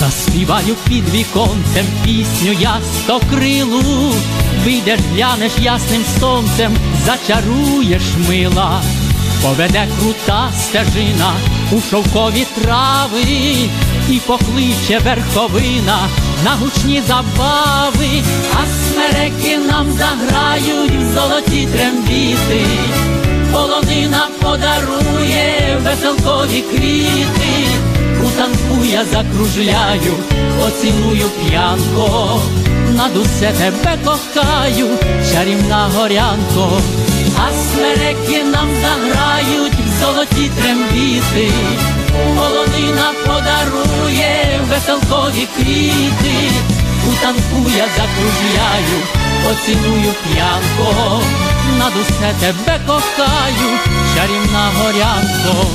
[0.00, 4.14] Заспіваю під віконцем пісню я стокрилу,
[4.64, 8.82] вийдеш, глянеш ясним сонцем, зачаруєш мила,
[9.42, 11.32] поведе крута стежина
[11.72, 13.68] у шовкові трави,
[14.10, 16.08] і покличе верховина
[16.44, 18.22] на гучні забави,
[18.54, 22.66] а смереки нам заграють в золоті трембіти,
[23.52, 27.66] полонина подарує веселкові квіти.
[28.24, 30.14] У танку я закружляю,
[30.60, 32.40] поцілую п'янко,
[32.96, 34.88] над усе тебе кохаю,
[35.32, 36.80] чарівна горянко,
[37.36, 41.52] а смереки нам заграють в золоті трембіти,
[42.36, 46.50] полонина подарує веселкові квіти,
[47.08, 48.98] у танку я закружляю,
[49.50, 51.22] оціную п'янко,
[51.78, 53.78] над усе тебе кохаю,
[54.14, 55.66] чарівна горянко.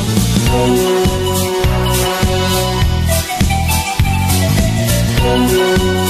[5.28, 6.05] Thank смереки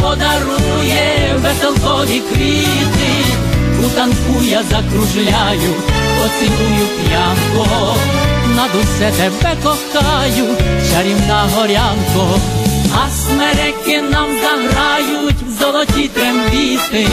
[0.00, 3.10] подарує веселкові квіти,
[3.84, 5.74] у танку я закружляю,
[6.18, 7.96] поцілую п'янко,
[8.56, 10.46] над усе тебе кохаю,
[10.90, 12.38] чарівна горянко,
[12.94, 17.08] а смереки нам заграють в золоті трембіти,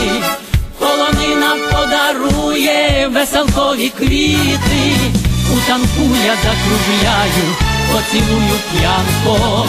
[0.78, 4.96] полонина подарує веселкові квіти,
[5.52, 7.44] у танку я закружляю,
[7.92, 9.66] поцілую п'янко.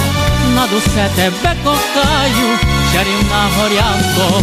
[0.55, 2.57] Над усе тебе кохаю,
[2.93, 4.41] чарівна горянко,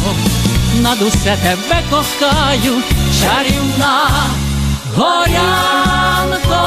[0.80, 2.82] над усе тебе кохаю,
[3.20, 4.10] чарівна
[4.96, 6.66] горянко.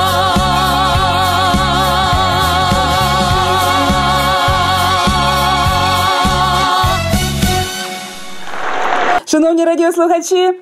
[9.26, 10.54] Шановні радіослухачі,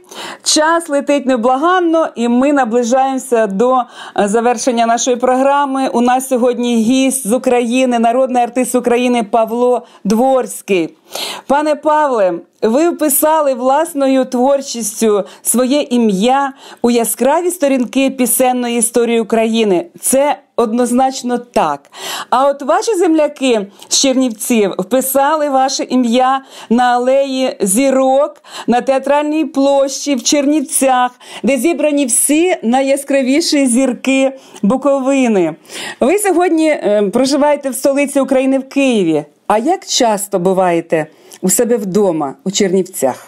[0.47, 3.81] час летить неблаганно, і ми наближаємося до
[4.15, 5.89] завершення нашої програми.
[5.93, 10.95] У нас сьогодні гість з України, народний артист України Павло Дворський.
[11.47, 19.85] Пане Павле, ви вписали власною творчістю своє ім'я у яскраві сторінки пісенної історії України.
[19.99, 21.81] Це однозначно так.
[22.29, 30.15] А от ваші земляки з Чернівців вписали ваше ім'я на алеї зірок на театральній площі
[30.15, 31.11] в Чернівцях,
[31.43, 34.31] де зібрані всі найяскравіші зірки
[34.61, 35.55] Буковини.
[35.99, 39.25] Ви сьогодні е, проживаєте в столиці України в Києві.
[39.47, 41.07] А як часто буваєте
[41.41, 43.27] у себе вдома у Чернівцях?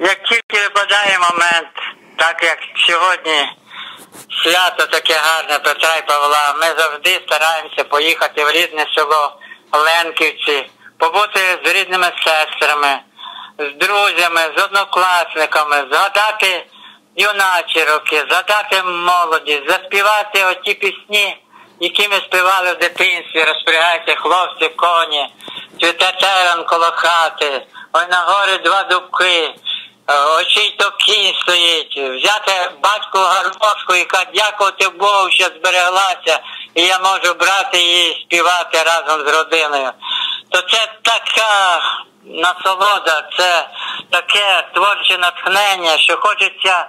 [0.00, 1.74] Як тільки випадає момент,
[2.16, 3.60] так як сьогодні
[4.42, 9.36] свято таке гарне Петра і Павла, ми завжди стараємося поїхати в рідне село
[9.72, 12.98] Ленківці, побути з рідними сестрами,
[13.58, 16.66] з друзями, з однокласниками, згадати
[17.16, 21.36] юначі роки, згадати молоді, заспівати оті пісні,
[21.80, 25.28] які ми співали в дитинстві, розпрягайте хлопці, коні,
[25.80, 29.54] цвіте терен коло хати, ой на горі два дубки.
[30.10, 36.40] Очій то кінь стоїть, взяти батьку гармошку, яка дякувати Богу, що збереглася,
[36.74, 39.90] і я можу брати її і співати разом з родиною.
[40.50, 41.80] То це така
[42.24, 43.68] насолода, це
[44.10, 46.86] таке творче натхнення, що хочеться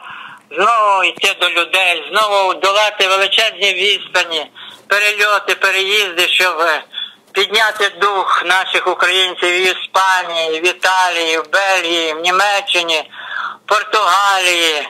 [0.51, 4.51] знову йти до людей, знову долати величезні відстані,
[4.87, 6.63] перельоти, переїзди, щоб
[7.33, 13.11] підняти дух наших українців в Іспанії, в Італії, в Бельгії, в Німеччині,
[13.65, 14.87] в Португалії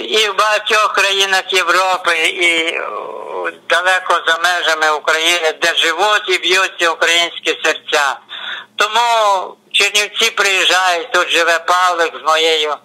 [0.00, 2.78] і в багатьох країнах Європи, і
[3.68, 8.16] далеко за межами України, де живуть і б'ються українські серця.
[8.76, 12.76] Тому Чернівці приїжджають, тут живе Павлик з моєю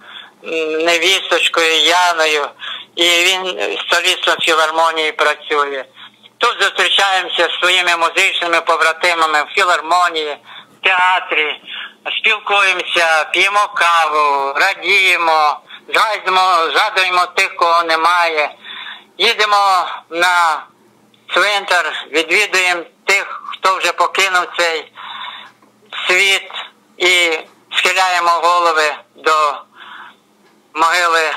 [0.85, 2.47] невісточкою Яною,
[2.95, 3.45] і він
[3.77, 5.85] з солістом філармонії працює.
[6.37, 10.37] Тут зустрічаємося з своїми музичними побратимами в філармонії,
[10.79, 11.61] в театрі,
[12.19, 15.59] спілкуємося, п'ємо каву, радіємо,
[15.93, 18.55] згадуємо, згадуємо тих, кого немає.
[19.17, 20.63] Їдемо на
[21.33, 24.91] цвинтар, відвідуємо тих, хто вже покинув цей
[26.07, 26.51] світ,
[26.97, 27.39] і
[27.71, 29.61] схиляємо голови до
[30.73, 31.33] могили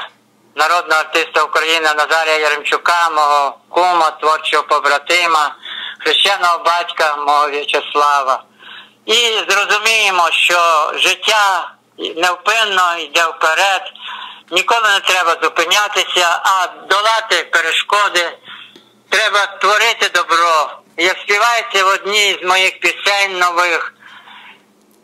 [0.54, 5.54] народного артиста України Назарія Яремчука, мого кума, творчого побратима,
[5.98, 8.42] хрещеного батька мого В'ячеслава.
[9.06, 9.14] І
[9.48, 13.82] зрозуміємо, що життя невпинно йде вперед,
[14.50, 18.32] ніколи не треба зупинятися, а долати перешкоди.
[19.08, 20.70] Треба творити добро.
[20.96, 23.94] Як співається в одній з моїх пісень нових.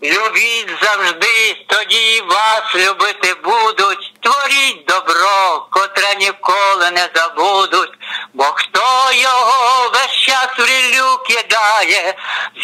[0.03, 4.13] Любіть завжди, тоді вас любити будуть.
[4.21, 7.93] Творіть добро, котре ніколи не забудуть.
[8.35, 12.15] Бо хто його весь час в рілю кидає,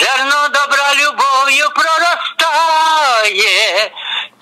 [0.00, 3.02] зерно добра любов'ю проростає.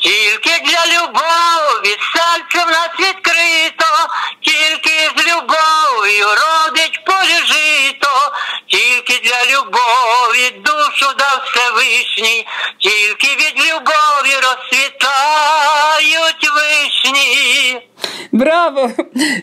[0.01, 4.09] Тільки для любові серце в нас відкрито,
[4.41, 8.33] тільки з любов'ю родить полі жито,
[8.67, 12.47] тільки для любові душу дав Всевишній,
[12.79, 14.91] тільки від любові розцвітають
[16.55, 17.90] вишні.
[18.33, 18.91] Браво!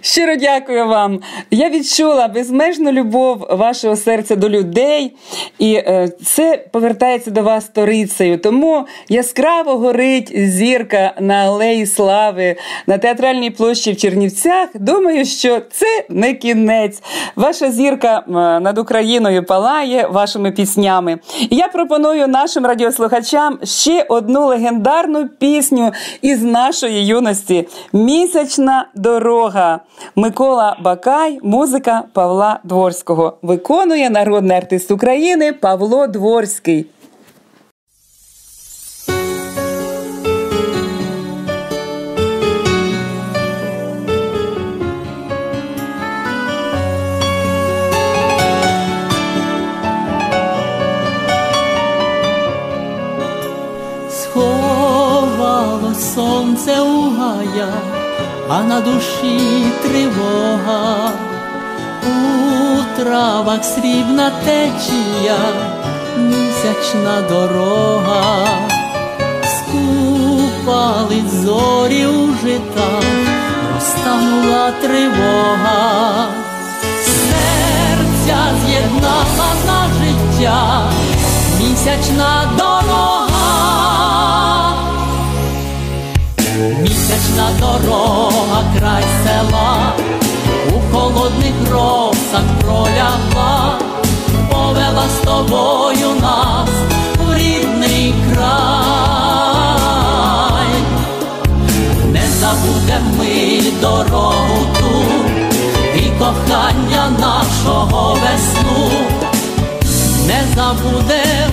[0.01, 1.19] Щиро дякую вам.
[1.51, 5.15] Я відчула безмежну любов вашого серця до людей,
[5.59, 8.37] і е, це повертається до вас сторицею.
[8.37, 12.55] Тому яскраво горить зірка на алеї Слави
[12.87, 14.69] на театральній площі в Чернівцях.
[14.73, 17.01] Думаю, що це не кінець.
[17.35, 18.23] Ваша зірка
[18.61, 21.19] над Україною палає вашими піснями.
[21.49, 25.91] І я пропоную нашим радіослухачам ще одну легендарну пісню
[26.21, 27.67] із нашої юності
[28.47, 29.79] Вулична дорога.
[30.15, 33.37] Микола Бакай, музика Павла Дворського.
[33.41, 36.85] Виконує народний артист України Павло Дворський.
[56.15, 57.96] Сонце у гаях
[58.49, 61.11] а на душі тривога,
[62.03, 65.37] у травах срібна течія,
[66.17, 68.47] місячна дорога,
[69.57, 73.03] скупали зорі у житах,
[73.73, 76.27] розтанула тривога,
[77.05, 80.91] серця з'єднала на життя,
[81.59, 83.27] місячна дорога.
[87.37, 89.93] Місячна дорога край села,
[90.69, 93.79] у холодних росах пролягла,
[94.51, 96.69] повела з тобою нас
[97.27, 98.47] у рідний край,
[102.11, 105.03] не забудем ми дорогу ту
[105.95, 108.89] і кохання нашого весну,
[110.27, 111.51] не забудем,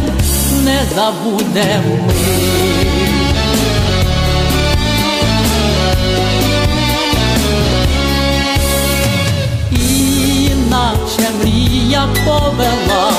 [0.64, 3.03] не забудем ми.
[11.18, 13.12] Іначе мрія повела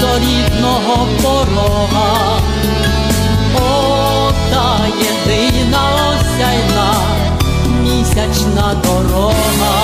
[0.00, 2.40] до рідного порога,
[3.54, 6.94] Ота єдина осяйна
[7.82, 9.74] місячна дорога,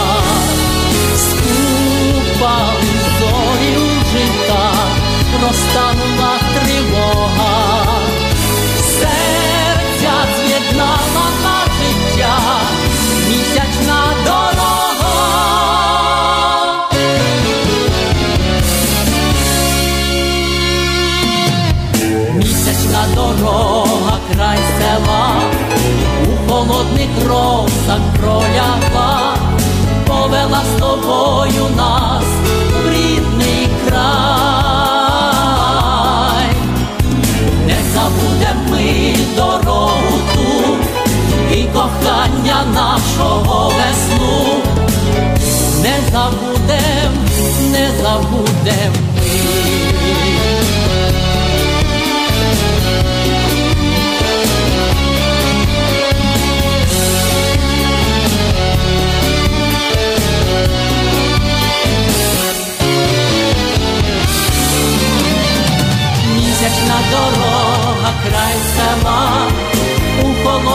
[1.17, 4.89] скупали зорі у житах,
[5.43, 6.18] розтанула
[24.33, 25.41] край села,
[26.27, 29.37] у холодний росах пролягла,
[30.07, 31.68] повела з тобою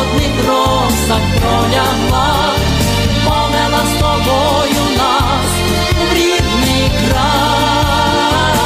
[0.04, 2.34] холодних росах пролягла,
[3.26, 5.52] повела з тобою нас
[5.92, 8.58] в рідний край,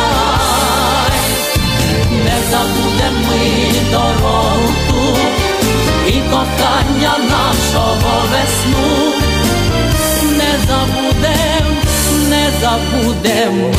[2.12, 3.46] не забудем ми
[3.92, 5.18] дорогу
[6.08, 8.92] і кохання нашого весну,
[10.32, 11.68] не забудем,
[12.30, 13.72] не забудем ми.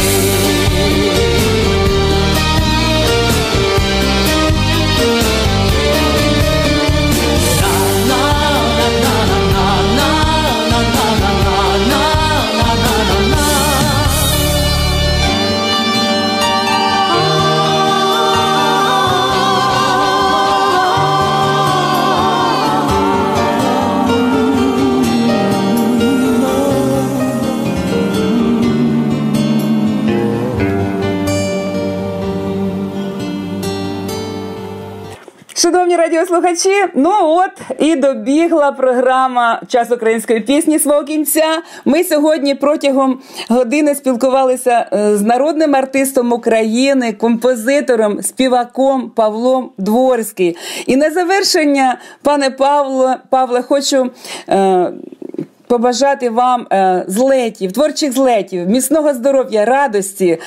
[36.19, 41.62] Радіослухачі, ну от і добігла програма Час української пісні свого кінця.
[41.85, 50.57] Ми сьогодні протягом години спілкувалися е, з народним артистом України, композитором, співаком Павлом Дворський.
[50.87, 54.11] І на завершення, пане Павло, Павле, хочу.
[54.49, 54.93] Е,
[55.69, 60.41] побажати вам е, злетів, творчих злетів, міцного здоров'я, радості, е,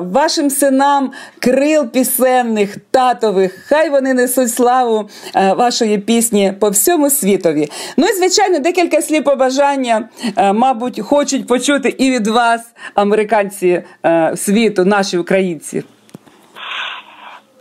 [0.00, 3.64] вашим синам крил пісенних, татових.
[3.68, 7.70] Хай вони несуть славу е, вашої пісні по всьому світові.
[7.96, 12.60] Ну і звичайно, декілька слів побажання, мабуть, хочуть почути і від вас,
[12.94, 13.82] американці
[14.36, 15.84] світу, наші українці.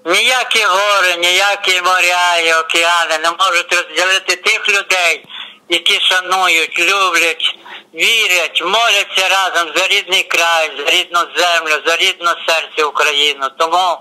[0.05, 5.25] Ніякі гори, ніякі моря і океани не можуть розділити тих людей,
[5.71, 7.55] які шанують, люблять,
[7.93, 13.47] вірять, моляться разом за рідний край, за рідну землю, за рідну серце Україну.
[13.57, 13.97] Тому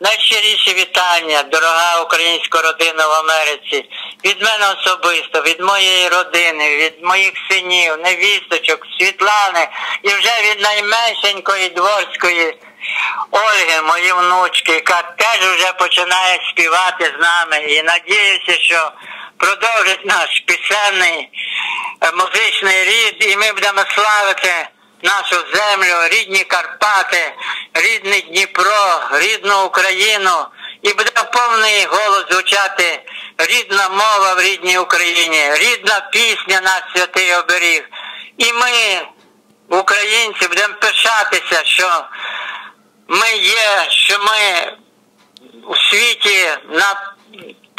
[0.00, 3.90] найщиріші вітання, дорога українська родина в Америці,
[4.24, 9.68] від мене особисто, від моєї родини, від моїх синів, невісточок, Світлани
[10.02, 12.56] і вже від найменшенької дворської.
[13.30, 18.92] Ольги, мої внучки, яка теж вже починає співати з нами і надіюся, що
[19.40, 21.28] продовжить наш пісенний
[22.00, 24.68] е, музичний рід, і ми будемо славити
[25.02, 27.32] нашу землю, рідні Карпати,
[27.74, 30.46] рідний Дніпро, рідну Україну,
[30.82, 33.02] і буде повний голос звучати
[33.38, 37.88] рідна мова в рідній Україні, рідна пісня наш святий оберіг.
[38.38, 39.02] І ми,
[39.68, 42.04] українці, будемо пишатися, що
[43.08, 44.72] ми є, що ми
[45.66, 47.14] у світі на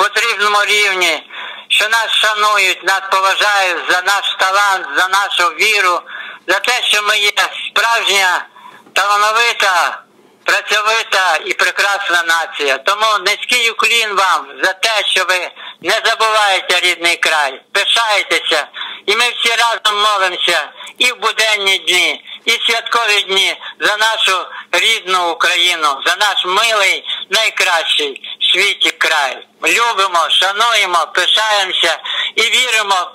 [0.02, 1.24] потрібному рівні,
[1.70, 6.02] що нас шанують, нас поважають за наш талант, за нашу віру,
[6.48, 7.32] за те, що ми є
[7.70, 8.46] справжня
[8.94, 10.02] талановита
[10.44, 12.78] працьовита і прекрасна нація.
[12.78, 18.68] Тому низький уклін вам за те, що ви не забуваєте рідний край, пишаєтеся,
[19.06, 25.32] і ми всі разом молимося і в буденні дні, і святкові дні за нашу рідну
[25.32, 29.38] Україну, за наш милий, найкращий в світі край.
[29.64, 32.00] Любимо, шануємо, пишаємося
[32.36, 33.12] і віримо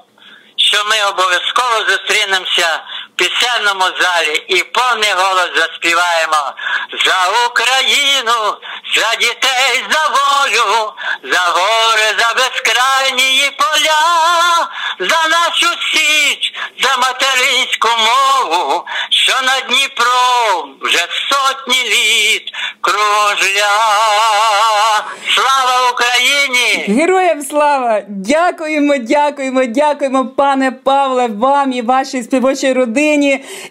[0.57, 2.85] що ми обов'язково зустрінемося
[3.17, 6.53] пісенному залі і повний голос заспіваємо
[7.07, 8.57] за Україну,
[8.97, 10.93] за дітей, за волю,
[11.23, 14.01] за гори, за безкрайні поля,
[15.01, 16.53] за нашу січ,
[16.83, 23.77] за материнську мову, що над Дніпром вже сотні літ кружля.
[25.35, 27.01] Слава Україні!
[27.01, 28.03] Героям слава!
[28.09, 33.06] Дякуємо, дякуємо, дякуємо, пане Павле, вам і вашій співочій родині.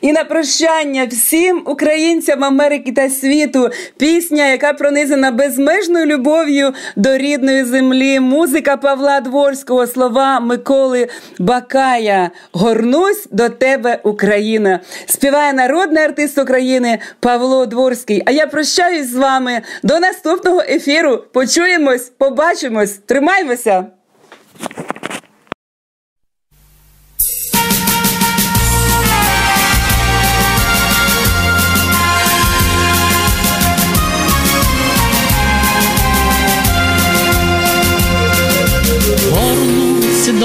[0.02, 3.70] І на прощання всім українцям Америки та світу.
[3.98, 8.20] Пісня, яка пронизана безмежною любов'ю до рідної землі.
[8.20, 11.08] Музика Павла Дворського, слова Миколи
[11.40, 12.32] Бакая.
[12.52, 14.80] Горнусь до тебе, Україна.
[15.06, 18.24] Співає народний артист України Павло Дворський.
[18.26, 21.24] А я прощаюсь з вами до наступного ефіру.
[21.34, 23.86] Почуємось, побачимось, тримаймося.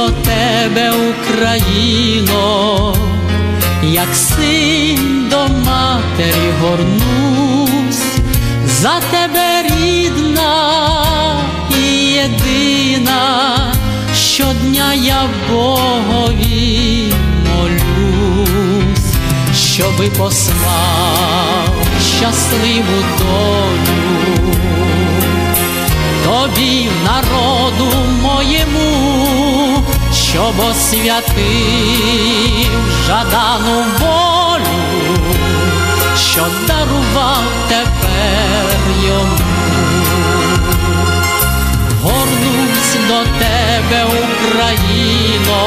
[0.00, 2.94] До тебе, Україно,
[3.82, 8.04] як син до матері горнусь,
[8.66, 10.82] за тебе рідна
[11.70, 13.56] і єдина,
[14.14, 17.12] щодня я Богові
[17.48, 19.14] молюсь,
[19.54, 21.74] щоби послав
[22.18, 24.10] щасливу долю.
[26.24, 27.86] Тобі, народу
[28.22, 29.29] моєму,
[30.30, 31.40] щоб освятив
[33.06, 35.16] жадану волю,
[36.16, 38.66] що дарував тепер
[39.04, 39.38] йому.
[42.02, 45.60] Горнусь до тебе, Україно,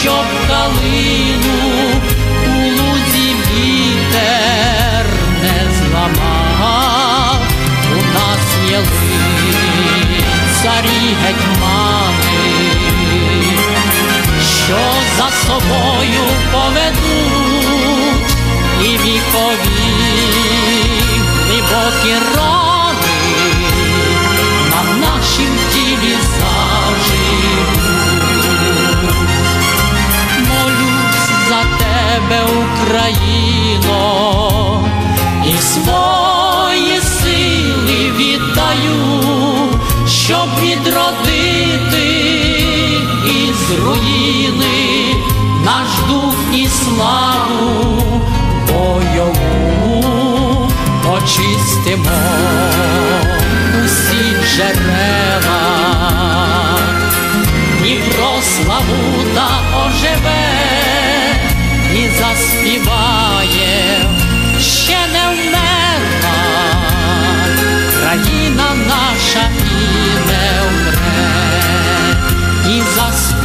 [0.00, 2.17] щоб калину
[5.98, 7.40] зламав,
[7.92, 8.78] у нас є
[10.38, 12.40] лицарі гетьмани,
[14.64, 14.80] що
[15.18, 18.32] за собою поведуть
[18.80, 19.98] і вікові
[21.48, 23.18] глибокі рани
[24.70, 27.78] на нашім тілі заживуть.
[30.48, 32.38] Молюсь за тебе,
[32.72, 33.98] Україно,
[35.48, 39.28] і свої сили віддаю,
[40.06, 42.08] щоб відродити
[43.24, 45.14] із руїни
[45.64, 48.22] наш дух і славу
[48.66, 49.68] бойову
[51.16, 52.10] очистимо
[53.84, 55.60] усі джерела.
[57.78, 59.48] Дніпро Славута
[59.86, 60.48] оживе
[61.94, 63.17] і заспіває,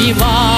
[0.03, 0.52] заспіває,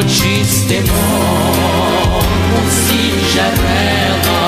[0.00, 0.92] очистимо
[2.58, 4.42] усі джерела,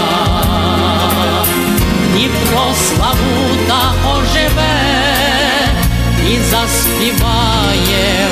[2.12, 4.92] Дніпро славута оживе.
[6.30, 8.28] І заспіває